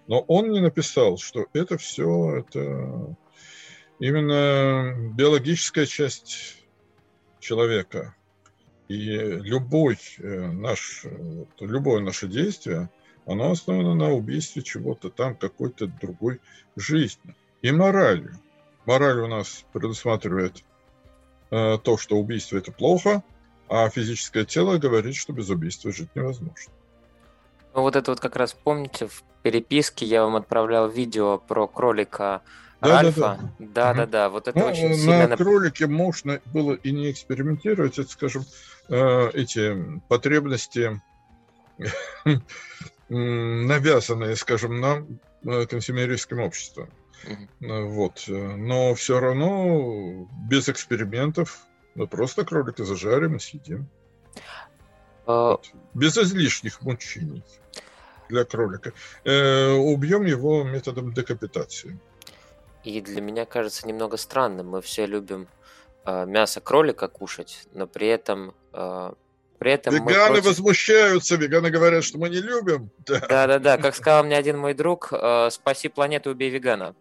Но 0.07 0.19
он 0.27 0.51
не 0.51 0.59
написал, 0.59 1.17
что 1.17 1.45
это 1.53 1.77
все, 1.77 2.37
это 2.37 3.15
именно 3.99 5.11
биологическая 5.15 5.85
часть 5.85 6.57
человека. 7.39 8.15
И 8.87 8.95
любой 8.95 9.99
э, 10.17 10.51
наш, 10.51 11.05
любое 11.59 12.01
наше 12.01 12.27
действие, 12.27 12.89
оно 13.25 13.51
основано 13.51 13.93
на 13.93 14.11
убийстве 14.11 14.63
чего-то 14.63 15.09
там, 15.09 15.35
какой-то 15.35 15.85
другой 15.85 16.41
жизни. 16.75 17.35
И 17.61 17.71
моралью. 17.71 18.39
Мораль 18.85 19.19
у 19.19 19.27
нас 19.27 19.63
предусматривает 19.73 20.63
э, 21.51 21.77
то, 21.83 21.97
что 21.97 22.17
убийство 22.17 22.57
это 22.57 22.71
плохо, 22.71 23.23
а 23.69 23.89
физическое 23.89 24.45
тело 24.45 24.77
говорит, 24.77 25.15
что 25.15 25.33
без 25.33 25.49
убийства 25.49 25.91
жить 25.91 26.09
невозможно. 26.15 26.71
Ну 27.73 27.81
вот 27.81 27.95
это 27.95 28.11
вот 28.11 28.19
как 28.19 28.35
раз 28.35 28.53
помните 28.53 29.07
в 29.07 29.23
переписке 29.43 30.05
я 30.05 30.23
вам 30.23 30.35
отправлял 30.35 30.89
видео 30.89 31.37
про 31.37 31.67
кролика 31.67 32.41
да, 32.81 33.01
Ральфа. 33.01 33.39
Да, 33.59 33.93
да, 33.93 33.93
да, 33.93 34.05
да. 34.05 34.29
Вот 34.29 34.47
это 34.47 34.57
ну, 34.57 34.65
очень 34.65 34.89
на 34.89 34.95
сильно. 34.95 35.27
На 35.27 35.37
кролике 35.37 35.87
можно 35.87 36.39
было 36.45 36.73
и 36.73 36.91
не 36.91 37.11
экспериментировать, 37.11 37.99
это, 37.99 38.09
скажем, 38.09 38.45
э, 38.87 39.29
эти 39.33 40.01
потребности 40.07 41.01
навязанные, 43.09 44.35
скажем, 44.35 44.79
нам 44.79 45.19
э, 45.43 45.65
консюмеристским 45.65 46.39
обществом. 46.39 46.89
Э, 47.61 47.83
вот. 47.83 48.23
Э, 48.27 48.55
но 48.55 48.93
все 48.95 49.19
равно 49.19 50.27
без 50.49 50.69
экспериментов 50.69 51.59
мы 51.99 52.07
просто 52.07 52.45
кролика 52.45 52.85
зажарим 52.85 53.35
и 53.35 53.39
съедим. 53.39 53.89
А... 55.25 55.51
Вот. 55.51 55.69
Без 55.93 56.17
излишних 56.17 56.81
мучений 56.81 57.43
для 58.29 58.45
кролика. 58.45 58.93
Э, 59.25 59.71
убьем 59.73 60.25
его 60.25 60.63
методом 60.63 61.13
декапитации. 61.13 61.99
И 62.85 63.01
для 63.01 63.21
меня 63.21 63.45
кажется 63.45 63.85
немного 63.85 64.15
странным. 64.15 64.69
Мы 64.69 64.81
все 64.81 65.05
любим 65.07 65.47
э, 66.05 66.25
мясо 66.25 66.61
кролика 66.61 67.09
кушать, 67.09 67.67
но 67.73 67.85
при 67.85 68.07
этом 68.07 68.53
э, 68.71 69.11
при 69.57 69.73
этом 69.73 69.93
веганы 69.93 70.35
против... 70.35 70.45
возмущаются, 70.45 71.35
веганы 71.35 71.69
говорят, 71.69 72.05
что 72.05 72.17
мы 72.17 72.29
не 72.29 72.39
любим. 72.39 72.91
Да-да-да, 73.05 73.77
как 73.77 73.93
сказал 73.93 74.23
мне 74.23 74.37
один 74.37 74.57
мой 74.57 74.73
друг, 74.73 75.09
э, 75.11 75.49
спаси 75.51 75.89
планету, 75.89 76.29
убей 76.29 76.49
вегана. 76.49 76.95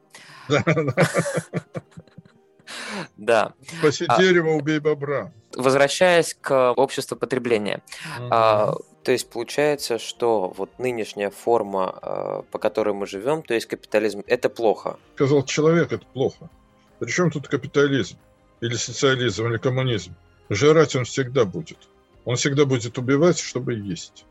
Да. 3.16 3.52
Спаси 3.78 4.04
а, 4.08 4.18
дерево, 4.18 4.50
убей 4.50 4.78
бобра. 4.78 5.32
Возвращаясь 5.54 6.34
к 6.34 6.72
обществу 6.72 7.16
потребления. 7.16 7.82
Угу. 8.18 8.28
А, 8.30 8.74
то 9.02 9.12
есть 9.12 9.30
получается, 9.30 9.98
что 9.98 10.52
вот 10.56 10.78
нынешняя 10.78 11.30
форма, 11.30 11.98
а, 12.02 12.42
по 12.50 12.58
которой 12.58 12.94
мы 12.94 13.06
живем, 13.06 13.42
то 13.42 13.54
есть 13.54 13.66
капитализм, 13.66 14.22
это 14.26 14.48
плохо. 14.48 14.98
Сказал 15.14 15.44
человек, 15.44 15.92
это 15.92 16.04
плохо. 16.12 16.50
Причем 16.98 17.30
тут 17.30 17.48
капитализм? 17.48 18.18
Или 18.60 18.74
социализм, 18.74 19.46
или 19.46 19.58
коммунизм? 19.58 20.14
Жрать 20.50 20.96
он 20.96 21.04
всегда 21.04 21.44
будет. 21.44 21.78
Он 22.24 22.36
всегда 22.36 22.64
будет 22.64 22.98
убивать, 22.98 23.38
чтобы 23.38 23.74
есть. 23.74 24.24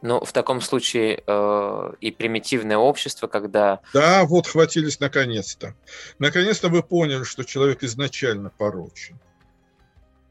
Ну, 0.00 0.24
в 0.24 0.32
таком 0.32 0.60
случае 0.60 1.22
э, 1.26 1.92
и 2.00 2.10
примитивное 2.10 2.76
общество, 2.76 3.26
когда... 3.26 3.80
Да, 3.92 4.24
вот 4.24 4.46
хватились 4.46 5.00
наконец-то. 5.00 5.74
Наконец-то 6.18 6.68
вы 6.68 6.82
поняли, 6.82 7.24
что 7.24 7.44
человек 7.44 7.82
изначально 7.82 8.50
порочен. 8.50 9.18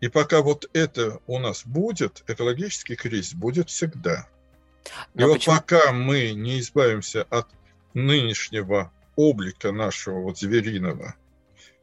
И 0.02 0.08
пока 0.08 0.42
вот 0.42 0.70
это 0.74 1.20
у 1.28 1.40
нас 1.40 1.64
будет, 1.66 2.24
экологический 2.28 2.96
кризис 2.96 3.34
будет 3.34 3.70
всегда. 3.70 4.28
Но 5.14 5.26
и 5.26 5.28
вот 5.28 5.34
почему? 5.36 5.56
пока 5.56 5.92
мы 5.92 6.32
не 6.32 6.60
избавимся 6.60 7.24
от 7.24 7.48
нынешнего 7.94 8.92
облика 9.16 9.72
нашего 9.72 10.22
вот 10.22 10.40
звериного, 10.40 11.16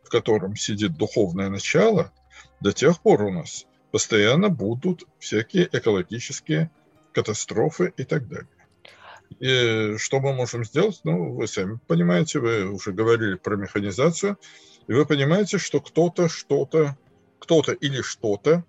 в 0.02 0.08
котором 0.08 0.56
сидит 0.56 0.96
духовное 0.96 1.48
начало, 1.48 2.12
до 2.60 2.72
тех 2.72 3.00
пор 3.00 3.22
у 3.22 3.30
нас 3.30 3.66
постоянно 3.92 4.48
будут 4.48 5.04
всякие 5.18 5.68
экологические 5.70 6.70
катастрофы 7.12 7.92
и 7.96 8.04
так 8.04 8.28
далее. 8.28 8.48
И 9.40 9.96
что 9.98 10.20
мы 10.20 10.32
можем 10.32 10.64
сделать? 10.64 11.00
Ну, 11.04 11.34
вы 11.34 11.46
сами 11.46 11.78
понимаете, 11.86 12.38
вы 12.38 12.64
уже 12.70 12.92
говорили 12.92 13.34
про 13.34 13.56
механизацию, 13.56 14.38
и 14.86 14.92
вы 14.92 15.04
понимаете, 15.06 15.58
что 15.58 15.80
кто-то, 15.80 16.28
что-то, 16.28 16.96
кто-то 17.38 17.72
или 17.72 18.00
что-то 18.00 18.64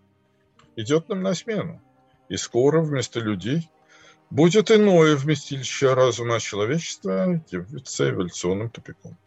идет 0.75 1.09
нам 1.09 1.23
на 1.23 1.33
смену. 1.33 1.81
И 2.27 2.37
скоро 2.37 2.81
вместо 2.81 3.19
людей 3.19 3.69
будет 4.29 4.69
иное 4.69 5.15
вместилище 5.15 5.93
разума 5.93 6.39
человечества 6.39 7.41
явится 7.49 8.09
эволюционным 8.09 8.69
тупиком. 8.69 9.17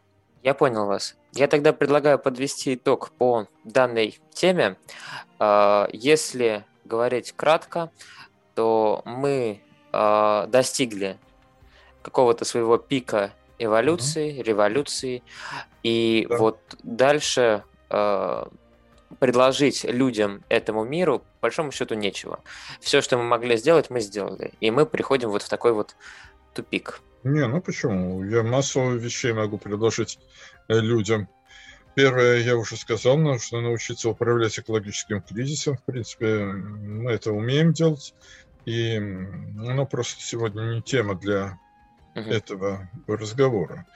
Я 0.42 0.54
понял 0.54 0.86
вас. 0.86 1.16
Я 1.34 1.46
тогда 1.46 1.72
предлагаю 1.72 2.18
подвести 2.18 2.74
итог 2.74 3.12
по 3.12 3.46
данной 3.64 4.20
теме. 4.32 4.76
А, 5.38 5.88
если 5.92 6.64
говорить 6.84 7.32
кратко, 7.32 7.90
то 8.54 9.02
мы 9.04 9.60
э, 9.92 10.46
достигли 10.48 11.18
какого-то 12.02 12.44
своего 12.44 12.78
пика 12.78 13.32
эволюции, 13.58 14.32
mm-hmm. 14.32 14.42
революции, 14.42 15.22
и 15.82 16.26
да. 16.28 16.36
вот 16.38 16.58
дальше 16.82 17.64
э, 17.90 18.44
предложить 19.18 19.84
людям 19.84 20.42
этому 20.48 20.84
миру, 20.84 21.20
по 21.20 21.42
большому 21.42 21.72
счету, 21.72 21.94
нечего. 21.94 22.40
Все, 22.80 23.00
что 23.00 23.18
мы 23.18 23.24
могли 23.24 23.56
сделать, 23.56 23.90
мы 23.90 24.00
сделали, 24.00 24.52
и 24.60 24.70
мы 24.70 24.86
приходим 24.86 25.30
вот 25.30 25.42
в 25.42 25.48
такой 25.48 25.72
вот 25.72 25.96
тупик. 26.54 27.00
Не, 27.24 27.46
ну 27.46 27.60
почему? 27.60 28.24
Я 28.24 28.42
массу 28.42 28.96
вещей 28.96 29.32
могу 29.32 29.58
предложить 29.58 30.18
э, 30.68 30.74
людям. 30.80 31.28
Первое, 31.94 32.38
я 32.38 32.56
уже 32.56 32.76
сказал, 32.76 33.18
нужно 33.18 33.60
научиться 33.60 34.08
управлять 34.08 34.58
экологическим 34.58 35.20
кризисом. 35.20 35.76
В 35.76 35.82
принципе, 35.82 36.44
мы 36.44 37.10
это 37.10 37.32
умеем 37.32 37.72
делать. 37.72 38.14
И 38.64 38.98
ну, 38.98 39.86
просто 39.86 40.22
сегодня 40.22 40.62
не 40.74 40.82
тема 40.82 41.14
для 41.14 41.58
uh-huh. 42.14 42.30
этого 42.32 42.88
разговора. 43.06 43.86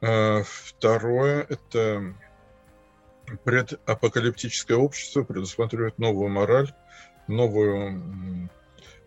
А, 0.00 0.42
второе– 0.44 1.46
это 1.48 2.14
предапокалиптическое 3.44 4.76
общество 4.76 5.22
предусматривает 5.22 5.98
новую 5.98 6.28
мораль, 6.28 6.72
новую 7.26 8.50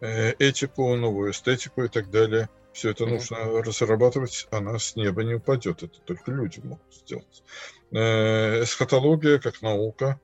э, 0.02 0.32
этику, 0.40 0.96
новую 0.96 1.32
эстетику 1.32 1.84
и 1.84 1.88
так 1.88 2.10
далее. 2.10 2.50
Все 2.78 2.92
это 2.92 3.08
нужно 3.08 3.38
разрабатывать, 3.64 4.48
она 4.52 4.78
с 4.78 4.96
неба 4.96 5.24
не 5.24 5.34
упадет, 5.34 5.82
это 5.82 6.00
только 6.02 6.30
люди 6.30 6.60
могут 6.60 6.94
сделать. 6.94 7.44
Э, 7.92 8.62
эсхатология 8.62 9.40
как 9.40 9.64
наука, 9.64 10.22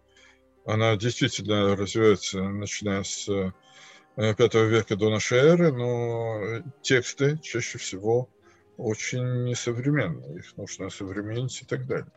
она 0.64 0.96
действительно 0.96 1.76
развивается, 1.76 2.44
начиная 2.44 3.02
с 3.02 3.28
V 3.28 4.68
века 4.68 4.96
до 4.96 5.10
нашей 5.10 5.40
эры, 5.40 5.72
но 5.72 6.62
тексты 6.84 7.40
чаще 7.40 7.80
всего 7.80 8.30
очень 8.78 9.46
несовременные, 9.46 10.38
их 10.38 10.56
нужно 10.56 10.92
современнить 10.92 11.60
и 11.64 11.66
так 11.66 11.88
далее. 11.88 12.12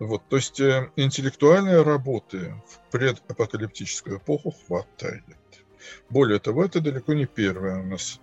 Вот, 0.00 0.28
то 0.28 0.34
есть 0.34 0.58
э, 0.58 0.90
интеллектуальной 0.96 1.80
работы 1.84 2.60
в 2.66 2.90
предапокалиптическую 2.90 4.18
эпоху 4.18 4.50
хватает. 4.50 5.22
Более 6.08 6.40
того, 6.40 6.64
это 6.64 6.80
далеко 6.80 7.12
не 7.12 7.26
первая 7.26 7.78
у 7.78 7.86
нас 7.86 8.20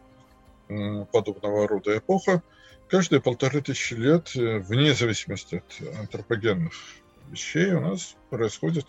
подобного 1.12 1.68
рода 1.68 1.98
эпоха. 1.98 2.42
Каждые 2.90 3.22
полторы 3.22 3.62
тысячи 3.62 3.94
лет, 3.94 4.36
э, 4.36 4.60
вне 4.60 4.94
зависимости 4.94 5.56
от 5.56 5.98
антропогенных 6.00 6.74
вещей, 7.30 7.74
у 7.74 7.82
нас 7.82 8.16
происходит 8.30 8.86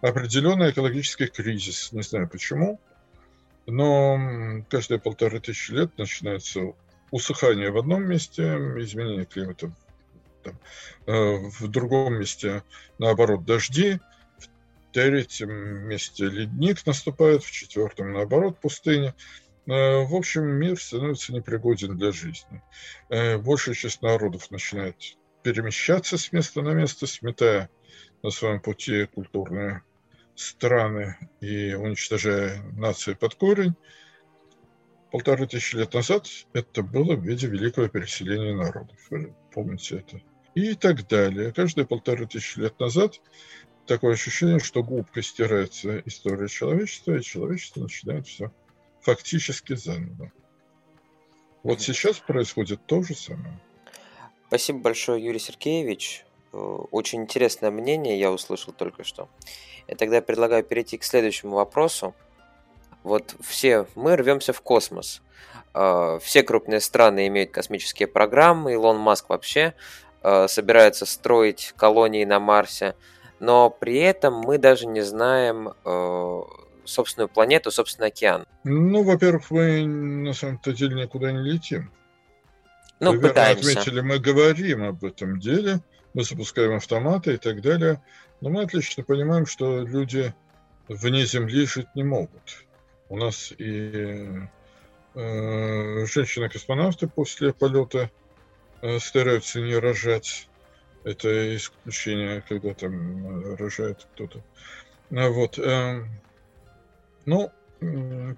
определенный 0.00 0.70
экологический 0.70 1.26
кризис. 1.26 1.92
Не 1.92 2.02
знаю 2.02 2.28
почему. 2.28 2.80
Но 3.66 4.64
каждые 4.70 4.98
полторы 5.00 5.40
тысячи 5.40 5.72
лет 5.72 5.96
начинается 5.98 6.72
усыхание 7.10 7.70
в 7.70 7.78
одном 7.78 8.04
месте, 8.04 8.42
изменение 8.78 9.26
климата 9.26 9.72
там, 10.42 10.58
э, 11.06 11.36
в 11.60 11.68
другом 11.68 12.20
месте, 12.20 12.62
наоборот, 12.98 13.44
дожди, 13.44 13.98
в 14.38 14.92
третьем 14.92 15.50
месте 15.50 16.24
ледник 16.26 16.86
наступает, 16.86 17.42
в 17.42 17.50
четвертом, 17.50 18.12
наоборот, 18.12 18.58
пустыня. 18.60 19.14
Э, 19.68 20.04
в 20.06 20.14
общем, 20.14 20.44
мир 20.46 20.80
становится 20.80 21.34
непригоден 21.34 21.96
для 21.96 22.10
жизни. 22.10 22.62
Э, 23.10 23.36
большая 23.36 23.74
часть 23.74 24.00
народов 24.00 24.50
начинает 24.50 24.96
перемещаться 25.42 26.16
с 26.16 26.32
места 26.32 26.62
на 26.62 26.72
место, 26.72 27.06
сметая 27.06 27.68
на 28.22 28.30
своем 28.30 28.60
пути 28.60 29.04
культурные 29.06 29.82
страны 30.34 31.16
и 31.40 31.74
уничтожая 31.74 32.62
нации 32.72 33.12
под 33.12 33.34
корень, 33.34 33.74
полторы 35.10 35.46
тысячи 35.46 35.76
лет 35.76 35.92
назад 35.92 36.26
это 36.54 36.82
было 36.82 37.14
в 37.14 37.24
виде 37.24 37.46
великого 37.46 37.88
переселения 37.88 38.54
народов. 38.54 38.98
Помните 39.52 39.98
это? 39.98 40.22
И 40.54 40.74
так 40.74 41.06
далее. 41.08 41.52
Каждые 41.52 41.86
полторы 41.86 42.26
тысячи 42.26 42.58
лет 42.58 42.78
назад 42.80 43.20
такое 43.86 44.14
ощущение, 44.14 44.60
что 44.60 44.82
губкой 44.82 45.22
стирается 45.22 46.00
история 46.06 46.48
человечества, 46.48 47.16
и 47.16 47.22
человечество 47.22 47.82
начинает 47.82 48.26
все 48.26 48.52
фактически 49.08 49.74
заново. 49.74 50.30
Вот 51.62 51.80
сейчас 51.80 52.18
происходит 52.18 52.84
то 52.84 53.02
же 53.02 53.14
самое. 53.14 53.58
Спасибо 54.48 54.80
большое, 54.80 55.24
Юрий 55.24 55.38
Сергеевич. 55.38 56.26
Э, 56.52 56.56
очень 56.90 57.22
интересное 57.22 57.70
мнение 57.70 58.20
я 58.20 58.30
услышал 58.30 58.74
только 58.74 59.04
что. 59.04 59.30
И 59.86 59.94
тогда 59.94 60.20
предлагаю 60.20 60.62
перейти 60.62 60.98
к 60.98 61.04
следующему 61.04 61.56
вопросу. 61.56 62.14
Вот 63.02 63.34
все 63.40 63.86
мы 63.94 64.14
рвемся 64.14 64.52
в 64.52 64.60
космос. 64.60 65.22
А, 65.72 66.18
все 66.18 66.42
крупные 66.42 66.80
страны 66.80 67.28
имеют 67.28 67.50
космические 67.50 68.08
программы. 68.08 68.74
Илон 68.74 68.98
Маск 68.98 69.30
вообще 69.30 69.72
а, 70.20 70.48
собирается 70.48 71.06
строить 71.06 71.72
колонии 71.78 72.26
на 72.26 72.40
Марсе. 72.40 72.94
Но 73.40 73.70
при 73.70 74.00
этом 74.00 74.34
мы 74.34 74.58
даже 74.58 74.86
не 74.86 75.00
знаем 75.00 75.72
собственную 76.88 77.28
планету, 77.28 77.70
собственный 77.70 78.08
океан. 78.08 78.46
Ну, 78.64 79.02
во-первых, 79.02 79.50
мы 79.50 79.86
на 79.86 80.32
самом-то 80.32 80.72
деле 80.72 81.02
никуда 81.02 81.32
не 81.32 81.42
летим. 81.42 81.92
Ну, 83.00 83.12
Вы 83.12 83.20
пытаемся. 83.20 83.70
отметили, 83.70 84.00
мы 84.00 84.18
говорим 84.18 84.82
об 84.82 85.04
этом 85.04 85.38
деле, 85.38 85.80
мы 86.14 86.24
запускаем 86.24 86.74
автоматы 86.74 87.34
и 87.34 87.36
так 87.36 87.60
далее. 87.62 88.02
Но 88.40 88.50
мы 88.50 88.62
отлично 88.62 89.04
понимаем, 89.04 89.46
что 89.46 89.84
люди 89.84 90.34
вне 90.88 91.24
Земли 91.24 91.66
жить 91.66 91.88
не 91.94 92.02
могут. 92.02 92.64
У 93.08 93.16
нас 93.16 93.52
и 93.56 94.48
э, 95.14 96.06
женщины-космонавты 96.06 97.08
после 97.08 97.52
полета 97.52 98.10
э, 98.82 98.98
стараются 98.98 99.60
не 99.60 99.76
рожать. 99.76 100.48
Это 101.04 101.56
исключение, 101.56 102.42
когда 102.48 102.74
там 102.74 103.54
рожает 103.56 104.06
кто-то. 104.14 104.42
А 105.10 105.28
вот. 105.28 105.58
Э, 105.58 106.04
ну, 107.28 107.50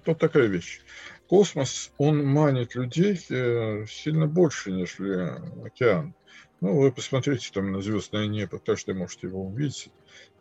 тут 0.03 0.19
такая 0.19 0.47
вещь. 0.47 0.81
Космос, 1.27 1.91
он 1.97 2.25
манит 2.25 2.75
людей 2.75 3.17
э, 3.29 3.85
сильно 3.87 4.27
больше, 4.27 4.71
нежели 4.71 5.65
океан. 5.65 6.13
Ну, 6.59 6.77
вы 6.77 6.91
посмотрите 6.91 7.49
там 7.53 7.71
на 7.71 7.81
звездное 7.81 8.27
небо, 8.27 8.59
каждый 8.59 8.93
может 8.93 9.23
его 9.23 9.45
увидеть. 9.45 9.91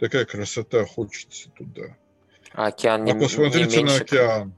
Такая 0.00 0.24
красота, 0.24 0.84
хочется 0.84 1.48
туда. 1.50 1.96
А 2.52 2.66
океан 2.66 3.04
не, 3.04 3.12
а 3.12 3.14
посмотрите 3.14 3.76
не 3.76 3.84
меньше... 3.84 3.98
на 3.98 4.02
океан. 4.02 4.54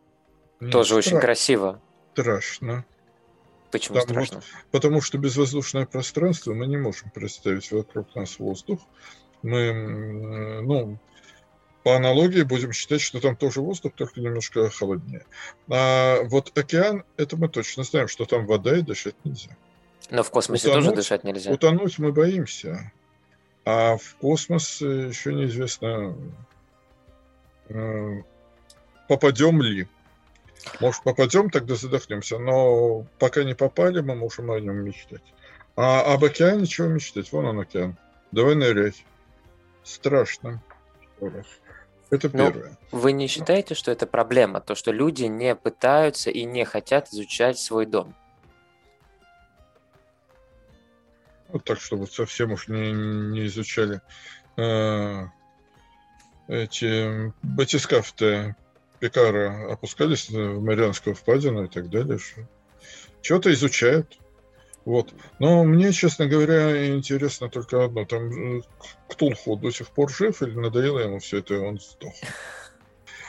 Тоже 0.58 0.94
Нет, 0.94 0.98
очень 0.98 1.08
страшно. 1.08 1.20
красиво. 1.20 1.82
Страшно. 2.12 2.84
Почему 3.70 4.00
потому, 4.00 4.24
страшно? 4.24 4.42
Потому 4.70 5.00
что 5.02 5.18
безвоздушное 5.18 5.84
пространство 5.84 6.54
мы 6.54 6.66
не 6.66 6.78
можем 6.78 7.10
представить 7.10 7.70
вокруг 7.70 8.14
нас 8.14 8.38
воздух. 8.38 8.80
Мы, 9.42 10.62
ну, 10.62 10.98
по 11.82 11.96
аналогии 11.96 12.42
будем 12.42 12.72
считать, 12.72 13.00
что 13.00 13.20
там 13.20 13.36
тоже 13.36 13.60
воздух, 13.60 13.92
только 13.94 14.20
немножко 14.20 14.70
холоднее. 14.70 15.24
А 15.68 16.22
вот 16.24 16.56
океан, 16.56 17.04
это 17.16 17.36
мы 17.36 17.48
точно 17.48 17.82
знаем, 17.82 18.08
что 18.08 18.24
там 18.24 18.46
вода 18.46 18.76
и 18.76 18.82
дышать 18.82 19.16
нельзя. 19.24 19.56
Но 20.10 20.22
в 20.22 20.30
космосе 20.30 20.68
утонуть, 20.68 20.84
тоже 20.84 20.96
дышать 20.96 21.24
нельзя. 21.24 21.50
Утонуть 21.50 21.98
мы 21.98 22.12
боимся. 22.12 22.92
А 23.64 23.96
в 23.96 24.16
космос 24.16 24.80
еще 24.80 25.32
неизвестно, 25.34 26.16
э, 27.68 28.22
попадем 29.08 29.62
ли. 29.62 29.88
Может, 30.80 31.02
попадем, 31.02 31.50
тогда 31.50 31.74
задохнемся. 31.74 32.38
Но 32.38 33.06
пока 33.18 33.42
не 33.44 33.54
попали, 33.54 34.00
мы 34.00 34.14
можем 34.14 34.50
о 34.50 34.60
нем 34.60 34.76
мечтать. 34.84 35.22
А 35.76 36.12
об 36.12 36.24
океане 36.24 36.66
чего 36.66 36.88
мечтать? 36.88 37.32
Вон 37.32 37.46
он 37.46 37.60
океан. 37.60 37.96
Давай 38.30 38.54
нырять. 38.54 39.04
Страшно. 39.82 40.62
Это 42.12 42.28
Но 42.36 42.52
первое. 42.52 42.78
вы 42.90 43.12
не 43.12 43.26
считаете, 43.26 43.74
что 43.74 43.90
это 43.90 44.06
проблема, 44.06 44.60
то, 44.60 44.74
что 44.74 44.92
люди 44.92 45.24
не 45.24 45.56
пытаются 45.56 46.30
и 46.30 46.44
не 46.44 46.66
хотят 46.66 47.08
изучать 47.08 47.58
свой 47.58 47.86
дом? 47.86 48.14
Вот 51.48 51.64
так, 51.64 51.80
чтобы 51.80 52.06
совсем 52.06 52.52
уж 52.52 52.68
не, 52.68 52.92
не 52.92 53.46
изучали 53.46 54.02
э, 54.58 55.24
эти 56.48 57.32
батискафты 57.42 58.56
Пикара 59.00 59.72
опускались 59.72 60.28
в 60.28 60.62
Марианскую 60.62 61.16
впадину 61.16 61.64
и 61.64 61.68
так 61.68 61.88
далее. 61.88 62.18
Что 62.18 62.46
Что-то 63.22 63.52
изучают. 63.54 64.18
Вот. 64.84 65.14
Но 65.38 65.64
мне, 65.64 65.92
честно 65.92 66.26
говоря, 66.26 66.94
интересно 66.94 67.48
только 67.48 67.84
одно. 67.84 68.04
Там 68.04 68.58
э, 68.58 68.62
Ктулху 69.08 69.56
до 69.56 69.70
сих 69.70 69.90
пор 69.90 70.10
жив 70.10 70.42
или 70.42 70.58
надоело 70.58 70.98
ему 70.98 71.18
все 71.20 71.38
это, 71.38 71.54
и 71.54 71.58
он 71.58 71.78
сдох. 71.78 72.14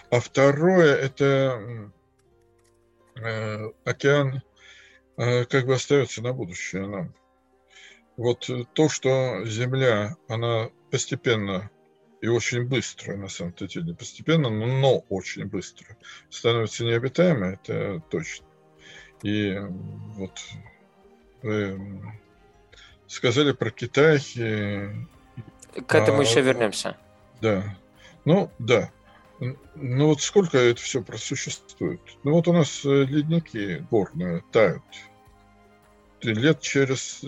А 0.09 0.19
второе, 0.19 0.95
это 0.95 1.91
э, 3.15 3.71
океан 3.85 4.41
э, 5.17 5.45
как 5.45 5.65
бы 5.67 5.75
остается 5.75 6.21
на 6.21 6.33
будущее 6.33 6.87
нам. 6.87 7.13
Вот 8.17 8.49
то, 8.73 8.89
что 8.89 9.43
Земля, 9.45 10.17
она 10.27 10.69
постепенно 10.91 11.71
и 12.21 12.27
очень 12.27 12.65
быстро, 12.67 13.17
на 13.17 13.27
самом 13.27 13.53
деле, 13.53 13.95
постепенно, 13.95 14.49
но 14.49 14.99
очень 15.09 15.45
быстро 15.45 15.97
становится 16.29 16.85
необитаемой, 16.85 17.55
это 17.55 18.01
точно. 18.09 18.45
И 19.23 19.57
вот 20.15 20.39
сказали 23.07 23.51
про 23.51 23.71
Китай. 23.71 24.19
К 25.87 25.95
этому 25.95 26.19
а, 26.19 26.23
еще 26.23 26.41
вернемся. 26.41 26.97
Да. 27.41 27.75
Ну, 28.25 28.51
да. 28.59 28.91
Ну 29.75 30.07
вот 30.07 30.21
сколько 30.21 30.57
это 30.57 30.79
все 30.81 31.01
просуществует? 31.01 32.01
Ну 32.23 32.31
вот 32.31 32.47
у 32.47 32.53
нас 32.53 32.85
э, 32.85 33.03
ледники 33.03 33.85
горные 33.89 34.43
тают. 34.51 34.83
Лет 36.21 36.61
через 36.61 37.21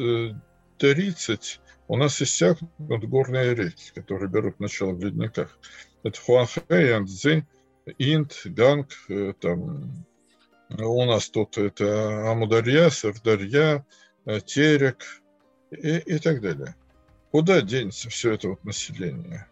30 0.77 1.59
э, 1.61 1.71
у 1.87 1.97
нас 1.97 2.21
иссякнут 2.21 2.69
горные 3.05 3.53
реки, 3.53 3.91
которые 3.93 4.29
берут 4.29 4.59
начало 4.59 4.91
в 4.93 5.03
ледниках. 5.03 5.57
Это 6.03 6.19
Хуанхэ, 6.21 6.61
Янцзы, 6.69 7.45
Инд, 7.97 8.41
Ганг, 8.45 8.89
э, 9.09 9.33
там 9.39 10.05
у 10.69 11.05
нас 11.05 11.29
тут 11.29 11.57
это 11.57 12.31
Амударья, 12.31 12.89
Сардарья, 12.89 13.85
Э, 14.25 14.39
терек 14.41 15.21
и, 15.71 15.97
и 15.97 16.19
так 16.19 16.41
далее. 16.41 16.75
Куда 17.31 17.61
денется 17.61 18.09
все 18.09 18.33
это 18.33 18.49
вот 18.49 18.63
население? 18.63 19.47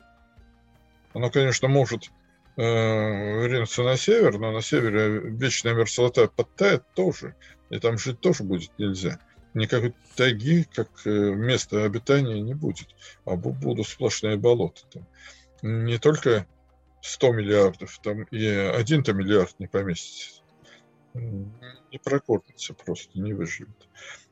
Оно, 1.13 1.29
конечно, 1.29 1.67
может 1.67 2.09
э, 2.57 2.61
ринуться 2.63 3.83
на 3.83 3.97
север, 3.97 4.39
но 4.39 4.51
на 4.51 4.61
севере 4.61 5.19
вечная 5.29 5.73
мерзлота 5.75 6.27
подтает 6.27 6.83
тоже, 6.95 7.35
и 7.69 7.79
там 7.79 7.99
жить 7.99 8.19
тоже 8.19 8.43
будет 8.43 8.71
нельзя. 8.79 9.19
Никакой 9.53 9.93
тайги, 10.15 10.63
как 10.73 10.89
э, 11.05 11.09
место 11.09 11.83
обитания, 11.83 12.41
не 12.41 12.55
будет, 12.55 12.87
а 13.25 13.35
будут 13.35 13.87
сплошные 13.87 14.37
болота. 14.37 14.81
Там. 14.91 15.07
Не 15.61 15.99
только 15.99 16.47
100 17.01 17.33
миллиардов, 17.33 17.99
там 18.01 18.23
и 18.23 18.43
один-то 18.43 19.13
миллиард 19.13 19.59
не 19.59 19.67
поместится. 19.67 20.42
Не 21.13 21.97
прокормится 22.03 22.73
просто, 22.73 23.19
не 23.19 23.33
выживет. 23.33 23.89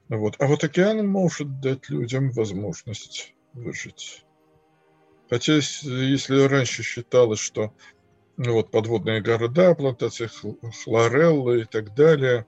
Вот. 0.09 0.35
А 0.39 0.47
вот 0.47 0.63
океан 0.63 1.07
может 1.07 1.61
дать 1.61 1.89
людям 1.89 2.31
возможность 2.31 3.33
выжить. 3.53 4.25
Хотя, 5.29 5.53
если 5.53 6.41
раньше 6.41 6.83
считалось, 6.83 7.39
что 7.39 7.73
ну, 8.37 8.53
вот 8.53 8.71
подводные 8.71 9.21
города, 9.21 9.75
плантации 9.75 10.29
хлореллы 10.83 11.61
и 11.61 11.65
так 11.65 11.93
далее, 11.93 12.45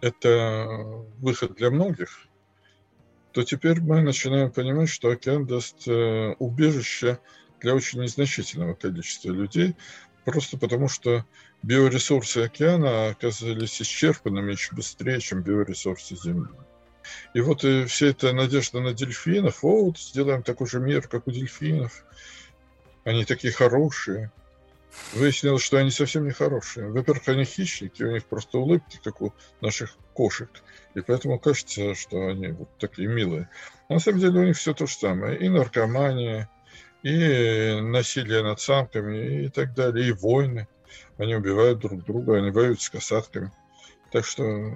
это 0.00 1.04
выход 1.18 1.54
для 1.54 1.70
многих, 1.70 2.26
то 3.32 3.42
теперь 3.42 3.80
мы 3.80 4.02
начинаем 4.02 4.50
понимать, 4.50 4.88
что 4.88 5.10
океан 5.10 5.46
даст 5.46 5.86
э, 5.86 6.34
убежище 6.38 7.18
для 7.60 7.74
очень 7.74 8.00
незначительного 8.02 8.74
количества 8.74 9.30
людей, 9.30 9.76
просто 10.24 10.58
потому 10.58 10.88
что 10.88 11.24
биоресурсы 11.62 12.38
океана 12.38 13.08
оказались 13.08 13.80
исчерпанными 13.80 14.52
еще 14.52 14.74
быстрее, 14.74 15.20
чем 15.20 15.42
биоресурсы 15.42 16.16
Земли. 16.16 16.50
И 17.34 17.40
вот 17.40 17.64
и 17.64 17.84
вся 17.86 18.06
эта 18.06 18.32
надежда 18.32 18.80
на 18.80 18.92
дельфинов, 18.92 19.64
о, 19.64 19.86
вот 19.86 19.98
сделаем 19.98 20.42
такой 20.42 20.66
же 20.66 20.80
мир, 20.80 21.06
как 21.08 21.26
у 21.26 21.30
дельфинов. 21.30 22.04
Они 23.04 23.24
такие 23.24 23.52
хорошие. 23.52 24.30
Выяснилось, 25.12 25.62
что 25.62 25.78
они 25.78 25.90
совсем 25.90 26.24
не 26.24 26.32
хорошие. 26.32 26.90
Во-первых, 26.90 27.28
они 27.28 27.44
хищники, 27.44 28.02
у 28.02 28.10
них 28.10 28.24
просто 28.24 28.58
улыбки, 28.58 29.00
как 29.02 29.22
у 29.22 29.32
наших 29.60 29.96
кошек. 30.14 30.50
И 30.94 31.00
поэтому 31.00 31.38
кажется, 31.38 31.94
что 31.94 32.26
они 32.26 32.48
вот 32.48 32.68
такие 32.78 33.08
милые. 33.08 33.48
А 33.88 33.94
на 33.94 34.00
самом 34.00 34.18
деле 34.18 34.40
у 34.40 34.44
них 34.44 34.56
все 34.56 34.74
то 34.74 34.86
же 34.86 34.94
самое. 34.94 35.38
И 35.38 35.48
наркомания, 35.48 36.50
и 37.02 37.80
насилие 37.80 38.42
над 38.42 38.60
самками, 38.60 39.44
и 39.44 39.48
так 39.48 39.74
далее, 39.74 40.08
и 40.08 40.12
войны. 40.12 40.68
Они 41.18 41.34
убивают 41.34 41.78
друг 41.78 42.04
друга, 42.04 42.36
они 42.36 42.50
воюют 42.50 42.80
с 42.80 42.90
касатками. 42.90 43.52
Так 44.10 44.24
что 44.24 44.74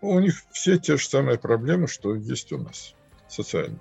у 0.00 0.18
них 0.18 0.34
все 0.50 0.78
те 0.78 0.96
же 0.96 1.06
самые 1.06 1.38
проблемы, 1.38 1.86
что 1.86 2.14
есть 2.14 2.52
у 2.52 2.58
нас, 2.58 2.94
социальные. 3.28 3.80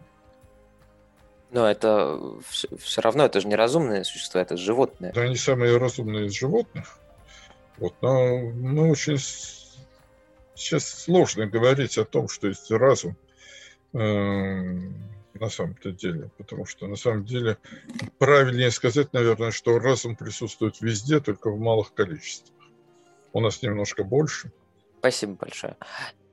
Но 1.51 1.69
это 1.69 2.19
все, 2.47 3.01
равно, 3.01 3.25
это 3.25 3.41
же 3.41 3.47
не 3.47 3.55
разумные 3.55 4.03
существа, 4.03 4.41
это 4.41 4.55
животные. 4.55 5.11
Да, 5.13 5.21
они 5.21 5.35
самые 5.35 5.77
разумные 5.77 6.27
из 6.27 6.33
животных. 6.33 6.99
Вот, 7.77 7.95
но 8.01 8.37
мы 8.37 8.91
очень 8.91 9.17
сейчас 10.53 10.87
сложно 10.87 11.47
говорить 11.47 11.97
о 11.97 12.05
том, 12.05 12.27
что 12.27 12.47
есть 12.47 12.69
разум. 12.69 13.15
Эм, 13.93 14.95
на 15.39 15.49
самом-то 15.49 15.91
деле. 15.91 16.29
Потому 16.37 16.65
что 16.65 16.87
на 16.87 16.95
самом 16.95 17.25
деле 17.25 17.57
правильнее 18.17 18.71
сказать, 18.71 19.13
наверное, 19.13 19.51
что 19.51 19.79
разум 19.79 20.15
присутствует 20.15 20.81
везде, 20.81 21.19
только 21.19 21.49
в 21.49 21.59
малых 21.59 21.93
количествах. 21.93 22.55
У 23.33 23.41
нас 23.41 23.61
немножко 23.61 24.03
больше. 24.03 24.51
Спасибо 24.99 25.33
большое. 25.33 25.77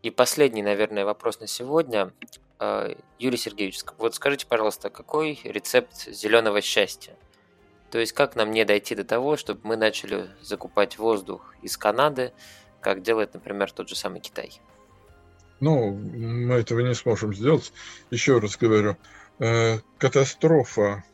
И 0.03 0.11
последний, 0.11 0.62
наверное, 0.62 1.05
вопрос 1.05 1.40
на 1.40 1.47
сегодня. 1.47 2.12
Э, 2.59 2.95
Юрий 3.19 3.37
Сергеевич, 3.37 3.81
вот 3.99 4.14
скажите, 4.14 4.47
пожалуйста, 4.47 4.90
какой 4.90 5.40
рецепт 5.45 6.09
зеленого 6.09 6.61
счастья? 6.61 7.14
То 7.90 7.99
есть 7.99 8.12
как 8.12 8.35
нам 8.37 8.51
не 8.51 8.64
дойти 8.64 8.95
до 8.95 9.05
того, 9.05 9.37
чтобы 9.37 9.61
мы 9.64 9.77
начали 9.77 10.29
закупать 10.42 10.99
воздух 10.99 11.55
из 11.62 11.77
Канады, 11.77 12.33
как 12.81 13.03
делает, 13.03 13.35
например, 13.35 13.71
тот 13.73 13.88
же 13.88 13.97
самый 13.97 14.21
Китай? 14.21 14.61
Ну, 15.61 15.92
мы 15.92 16.57
этого 16.57 16.81
не 16.81 16.95
сможем 16.95 17.35
сделать. 17.35 17.73
Еще 18.11 18.38
раз 18.38 18.57
говорю, 18.57 18.97
э, 19.38 19.79
катастрофа 19.99 21.05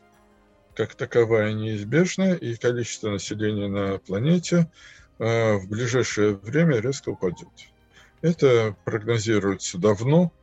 как 0.75 0.95
таковая 0.95 1.53
неизбежна, 1.53 2.33
и 2.33 2.55
количество 2.55 3.11
населения 3.11 3.67
на 3.67 3.99
планете 3.99 4.69
э, 5.19 5.53
в 5.57 5.69
ближайшее 5.69 6.35
время 6.35 6.79
резко 6.79 7.09
упадет. 7.09 7.47
Это 8.21 8.75
прогнозируется 8.83 9.77
давно. 9.77 10.33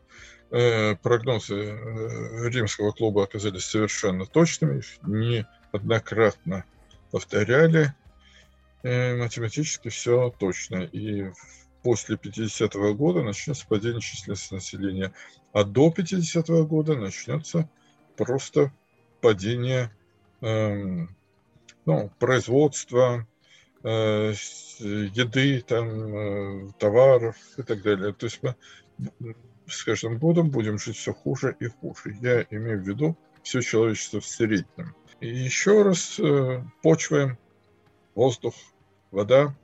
Э, 0.51 0.97
прогнозы 0.97 1.79
римского 2.49 2.93
клуба 2.93 3.25
оказались 3.25 3.65
совершенно 3.65 4.25
точными, 4.25 4.83
неоднократно 5.03 6.65
повторяли. 7.11 7.95
Математически 8.83 9.89
все 9.89 10.33
точно. 10.39 10.79
И 10.85 11.31
после 11.83 12.17
50-го 12.17 12.95
года 12.95 13.23
начнется 13.23 13.67
падение 13.67 14.01
численности 14.01 14.55
населения, 14.55 15.13
а 15.53 15.65
до 15.65 15.89
50-го 15.89 16.67
года 16.67 16.97
начнется 16.97 17.69
просто 18.17 18.73
падение 19.21 19.91
э, 20.41 21.07
ну, 21.87 22.11
производства, 22.19 23.27
э, 23.83 24.33
еды, 24.79 25.65
там, 25.67 25.89
э, 25.89 26.73
товаров 26.79 27.37
и 27.57 27.63
так 27.63 27.83
далее. 27.83 28.13
То 28.13 28.27
есть 28.27 28.41
мы 28.43 28.55
с 29.67 29.85
каждым 29.85 30.19
годом 30.19 30.51
будем 30.51 30.79
жить 30.79 30.97
все 30.97 31.13
хуже 31.13 31.57
и 31.61 31.67
хуже. 31.67 32.17
Я 32.21 32.43
имею 32.51 32.83
в 32.83 32.87
виду 32.87 33.17
все 33.43 33.61
человечество 33.61 34.21
в 34.21 34.27
среднем. 34.27 34.95
И 35.21 35.29
еще 35.29 35.83
раз 35.83 36.19
э, 36.19 36.63
почва, 36.83 37.39
воздух, 38.15 38.55
вода 39.11 39.55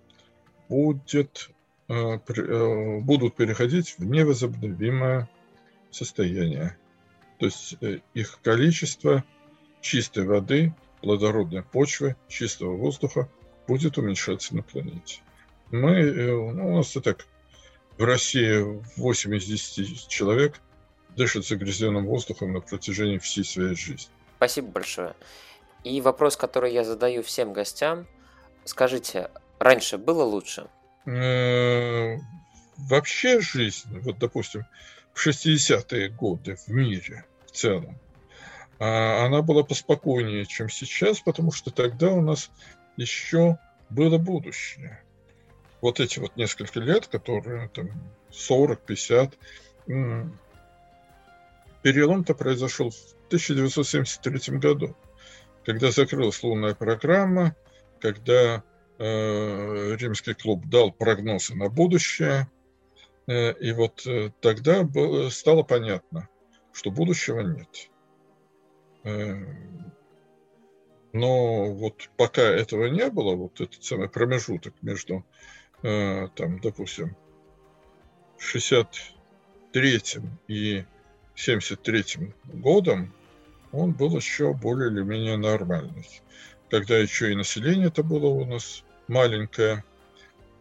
будет 0.69 1.51
будут 1.89 3.37
переходить 3.37 3.97
в 3.99 4.05
невозобновимое 4.05 5.29
состояние. 5.91 6.77
То 7.39 7.47
есть 7.47 7.77
э, 7.81 8.01
их 8.15 8.39
количество 8.43 9.25
чистой 9.81 10.25
воды, 10.25 10.75
плодородной 11.01 11.63
почвы, 11.63 12.17
чистого 12.29 12.77
воздуха 12.77 13.29
будет 13.67 13.99
уменьшаться 13.99 14.55
на 14.57 14.63
планете. 14.63 15.21
Мы, 15.71 15.93
э, 16.01 16.31
ну, 16.31 16.75
у 16.75 16.77
нас 16.77 16.97
и 16.97 17.01
так 17.01 17.27
в 17.99 18.05
России 18.05 18.83
8 18.97 19.35
из 19.35 19.47
10 19.47 20.09
человек 20.09 20.61
дышат 21.17 21.47
загрязненным 21.47 22.07
воздухом 22.07 22.53
на 22.53 22.61
протяжении 22.61 23.19
всей 23.19 23.45
своей 23.45 23.75
жизни. 23.75 24.13
Спасибо 24.37 24.69
большое. 24.69 25.15
И 25.85 26.01
вопрос, 26.01 26.37
который 26.37 26.73
я 26.73 26.85
задаю 26.85 27.23
всем 27.23 27.53
гостям. 27.53 28.07
Скажите, 28.65 29.31
раньше 29.59 29.99
было 29.99 30.25
лучше? 30.25 30.69
Э, 31.07 32.17
вообще 32.77 33.41
жизнь, 33.41 34.01
вот, 34.01 34.19
допустим, 34.19 34.65
в 35.13 35.27
60-е 35.27 36.11
годы 36.11 36.57
в 36.57 36.69
мире 36.69 37.25
в 37.47 37.53
целом, 37.53 37.99
а, 38.79 39.25
она 39.25 39.41
была 39.43 39.63
поспокойнее, 39.63 40.45
чем 40.45 40.69
сейчас, 40.69 41.21
потому 41.21 41.53
что 41.53 41.71
тогда 41.71 42.13
у 42.13 42.21
нас 42.21 42.51
еще 42.97 43.59
было 43.89 44.19
будущее. 44.19 45.03
Вот 45.81 46.01
эти 46.01 46.19
вот 46.19 46.37
несколько 46.37 46.81
лет, 46.81 47.07
которые 47.07 47.69
там 47.69 47.91
40-50, 48.31 49.33
перелом-то 51.83 52.35
произошел 52.35 52.91
в 52.91 52.97
1973 53.29 54.59
году, 54.59 54.97
когда 55.65 55.91
закрылась 55.91 56.43
лунная 56.43 56.75
программа, 56.75 57.55
когда 58.01 58.63
римский 58.99 60.35
клуб 60.35 60.67
дал 60.67 60.91
прогнозы 60.91 61.55
на 61.55 61.69
будущее, 61.69 62.49
Э, 63.27 63.53
и 63.55 63.73
вот 63.73 64.07
э, 64.07 64.31
тогда 64.41 64.89
стало 65.31 65.63
понятно, 65.63 66.29
что 66.73 66.91
будущего 66.91 67.41
нет. 67.41 67.91
Э, 69.05 69.45
но 71.13 71.73
вот 71.73 72.09
пока 72.17 72.43
этого 72.43 72.87
не 72.87 73.09
было, 73.11 73.35
вот 73.35 73.61
этот 73.61 73.83
самый 73.83 74.09
промежуток 74.09 74.75
между, 74.83 75.25
там, 75.81 76.61
допустим, 76.61 77.17
63-м 78.39 80.39
и 80.47 80.85
73-м 81.35 82.35
годом, 82.61 83.15
он 83.73 83.93
был 83.93 84.15
еще 84.15 84.53
более 84.53 84.91
или 84.91 85.01
менее 85.01 85.39
нормальный. 85.39 86.07
Когда 86.71 86.97
еще 86.99 87.33
и 87.33 87.37
население 87.37 87.89
это 87.89 88.03
было 88.03 88.27
у 88.27 88.45
нас 88.45 88.83
маленькое, 89.09 89.85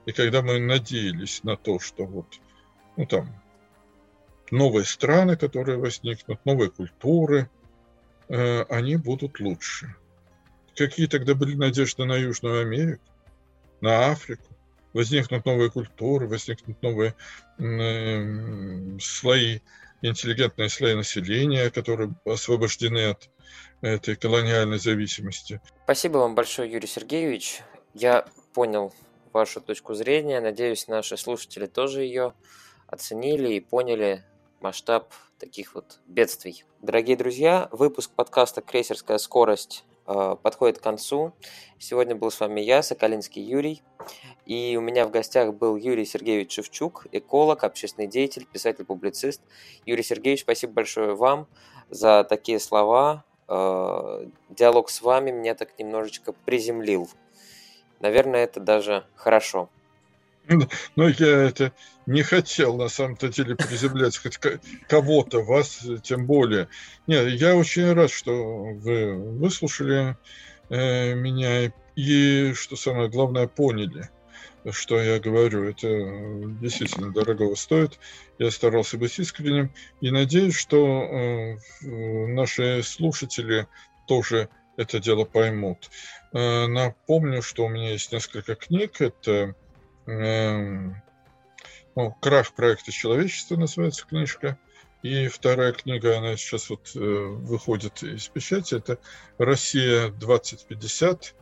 и 0.05 0.11
когда 0.11 0.41
мы 0.41 0.59
надеялись 0.59 1.43
на 1.43 1.57
то, 1.57 1.79
что 1.79 2.05
вот 2.05 2.27
ну 2.95 3.05
там, 3.05 3.29
новые 4.51 4.85
страны, 4.85 5.35
которые 5.35 5.77
возникнут, 5.77 6.43
новые 6.45 6.69
культуры, 6.69 7.49
э, 8.29 8.61
они 8.63 8.95
будут 8.97 9.39
лучше. 9.39 9.95
Какие 10.75 11.07
тогда 11.07 11.35
были 11.35 11.55
надежды 11.55 12.05
на 12.05 12.15
Южную 12.15 12.61
Америку, 12.61 13.03
на 13.81 14.11
Африку? 14.11 14.43
Возникнут 14.93 15.45
новые 15.45 15.69
культуры, 15.71 16.27
возникнут 16.27 16.81
новые 16.81 17.15
э, 17.57 18.97
слои, 18.99 19.59
интеллигентные 20.01 20.69
слои 20.69 20.95
населения, 20.95 21.69
которые 21.69 22.15
освобождены 22.25 23.09
от 23.09 23.29
этой 23.81 24.15
колониальной 24.15 24.79
зависимости. 24.79 25.61
Спасибо 25.83 26.17
вам 26.17 26.35
большое, 26.35 26.71
Юрий 26.71 26.87
Сергеевич. 26.87 27.61
Я 27.93 28.25
понял 28.53 28.93
вашу 29.33 29.61
точку 29.61 29.93
зрения. 29.93 30.39
Надеюсь, 30.39 30.87
наши 30.87 31.17
слушатели 31.17 31.65
тоже 31.65 32.03
ее 32.03 32.33
оценили 32.87 33.53
и 33.53 33.59
поняли 33.59 34.23
масштаб 34.61 35.13
таких 35.37 35.75
вот 35.75 35.99
бедствий. 36.07 36.63
Дорогие 36.81 37.17
друзья, 37.17 37.67
выпуск 37.71 38.11
подкаста 38.15 38.61
«Крейсерская 38.61 39.17
скорость» 39.17 39.83
э, 40.07 40.35
подходит 40.41 40.79
к 40.79 40.81
концу. 40.81 41.33
Сегодня 41.77 42.15
был 42.15 42.31
с 42.31 42.39
вами 42.39 42.61
я, 42.61 42.81
Соколинский 42.81 43.43
Юрий, 43.43 43.83
и 44.45 44.75
у 44.77 44.81
меня 44.81 45.05
в 45.05 45.11
гостях 45.11 45.53
был 45.53 45.75
Юрий 45.75 46.05
Сергеевич 46.05 46.53
Шевчук, 46.53 47.07
эколог, 47.11 47.63
общественный 47.63 48.07
деятель, 48.07 48.45
писатель-публицист. 48.45 49.41
Юрий 49.85 50.03
Сергеевич, 50.03 50.41
спасибо 50.41 50.73
большое 50.73 51.15
вам 51.15 51.47
за 51.89 52.23
такие 52.23 52.59
слова. 52.59 53.25
Э, 53.47 54.25
диалог 54.49 54.89
с 54.89 55.01
вами 55.01 55.31
меня 55.31 55.55
так 55.55 55.77
немножечко 55.77 56.33
приземлил. 56.33 57.09
Наверное, 57.99 58.43
это 58.43 58.59
даже 58.59 59.05
хорошо. 59.15 59.69
Но 60.95 61.07
я 61.07 61.43
это 61.43 61.73
не 62.05 62.21
хотел 62.21 62.77
на 62.77 62.87
самом-то 62.87 63.29
деле 63.29 63.55
приземлять 63.55 64.17
хоть 64.17 64.37
кого-то, 64.87 65.41
вас 65.41 65.85
тем 66.03 66.25
более. 66.25 66.67
Нет, 67.07 67.27
я 67.29 67.55
очень 67.55 67.91
рад, 67.93 68.11
что 68.11 68.31
вы 68.31 69.15
выслушали 69.15 70.17
э, 70.69 71.13
меня 71.15 71.71
и, 71.95 72.53
что 72.53 72.75
самое 72.75 73.09
главное, 73.09 73.47
поняли, 73.47 74.09
что 74.71 74.99
я 74.99 75.19
говорю. 75.19 75.63
Это 75.69 75.87
действительно 76.61 77.11
дорогого 77.11 77.55
стоит. 77.55 77.99
Я 78.39 78.51
старался 78.51 78.97
быть 78.97 79.17
искренним 79.19 79.71
и 80.01 80.11
надеюсь, 80.11 80.55
что 80.55 80.77
э, 80.85 81.57
наши 81.81 82.81
слушатели 82.83 83.67
тоже 84.07 84.49
это 84.77 84.99
дело 84.99 85.25
поймут. 85.25 85.89
Э, 86.33 86.67
напомню, 86.67 87.41
что 87.41 87.65
у 87.65 87.69
меня 87.69 87.91
есть 87.91 88.11
несколько 88.11 88.55
книг. 88.55 89.01
Это 89.01 89.55
ну, 91.95 92.15
«Крах 92.21 92.53
проекта 92.53 92.91
человечества» 92.91 93.55
называется 93.55 94.05
книжка. 94.05 94.59
И 95.01 95.27
вторая 95.27 95.71
книга, 95.71 96.17
она 96.17 96.35
сейчас 96.35 96.69
вот 96.69 96.91
э, 96.95 96.99
выходит 96.99 98.01
из 98.01 98.27
печати, 98.27 98.75
это 98.75 98.97
«Россия 99.37 100.09
2050». 100.09 101.33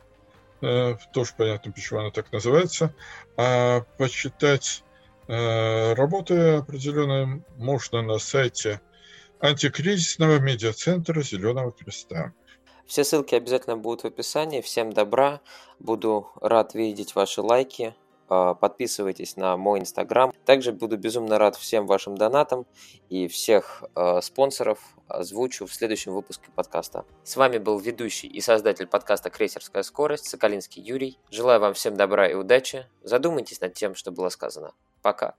Э, 0.64 0.96
тоже 1.12 1.32
понятно, 1.36 1.72
почему 1.72 2.00
она 2.00 2.10
так 2.10 2.32
называется. 2.32 2.94
А 3.36 3.82
почитать 3.98 4.82
э, 5.28 5.92
работы 5.92 6.54
определенные 6.56 7.44
можно 7.56 8.00
на 8.00 8.18
сайте 8.18 8.80
антикризисного 9.40 10.38
медиацентра 10.38 11.20
«Зеленого 11.20 11.70
креста». 11.72 12.32
Все 12.86 13.04
ссылки 13.04 13.34
обязательно 13.34 13.76
будут 13.76 14.02
в 14.02 14.06
описании. 14.06 14.62
Всем 14.62 14.92
добра. 14.92 15.40
Буду 15.78 16.30
рад 16.40 16.74
видеть 16.74 17.14
ваши 17.14 17.42
лайки, 17.42 17.94
подписывайтесь 18.26 19.36
на 19.36 19.56
мой 19.56 19.80
инстаграм. 19.80 20.32
Также 20.44 20.72
буду 20.72 20.96
безумно 20.96 21.38
рад 21.38 21.56
всем 21.56 21.86
вашим 21.86 22.16
донатам 22.16 22.66
и 23.08 23.28
всех 23.28 23.84
э, 23.94 24.20
спонсоров 24.20 24.78
озвучу 25.08 25.66
в 25.66 25.74
следующем 25.74 26.12
выпуске 26.12 26.50
подкаста. 26.54 27.04
С 27.22 27.36
вами 27.36 27.58
был 27.58 27.78
ведущий 27.78 28.28
и 28.28 28.40
создатель 28.40 28.86
подкаста 28.86 29.30
«Крейсерская 29.30 29.82
скорость» 29.82 30.28
Соколинский 30.28 30.82
Юрий. 30.82 31.18
Желаю 31.30 31.60
вам 31.60 31.74
всем 31.74 31.96
добра 31.96 32.28
и 32.28 32.34
удачи. 32.34 32.86
Задумайтесь 33.02 33.60
над 33.60 33.74
тем, 33.74 33.94
что 33.94 34.10
было 34.10 34.28
сказано. 34.28 34.72
Пока. 35.02 35.34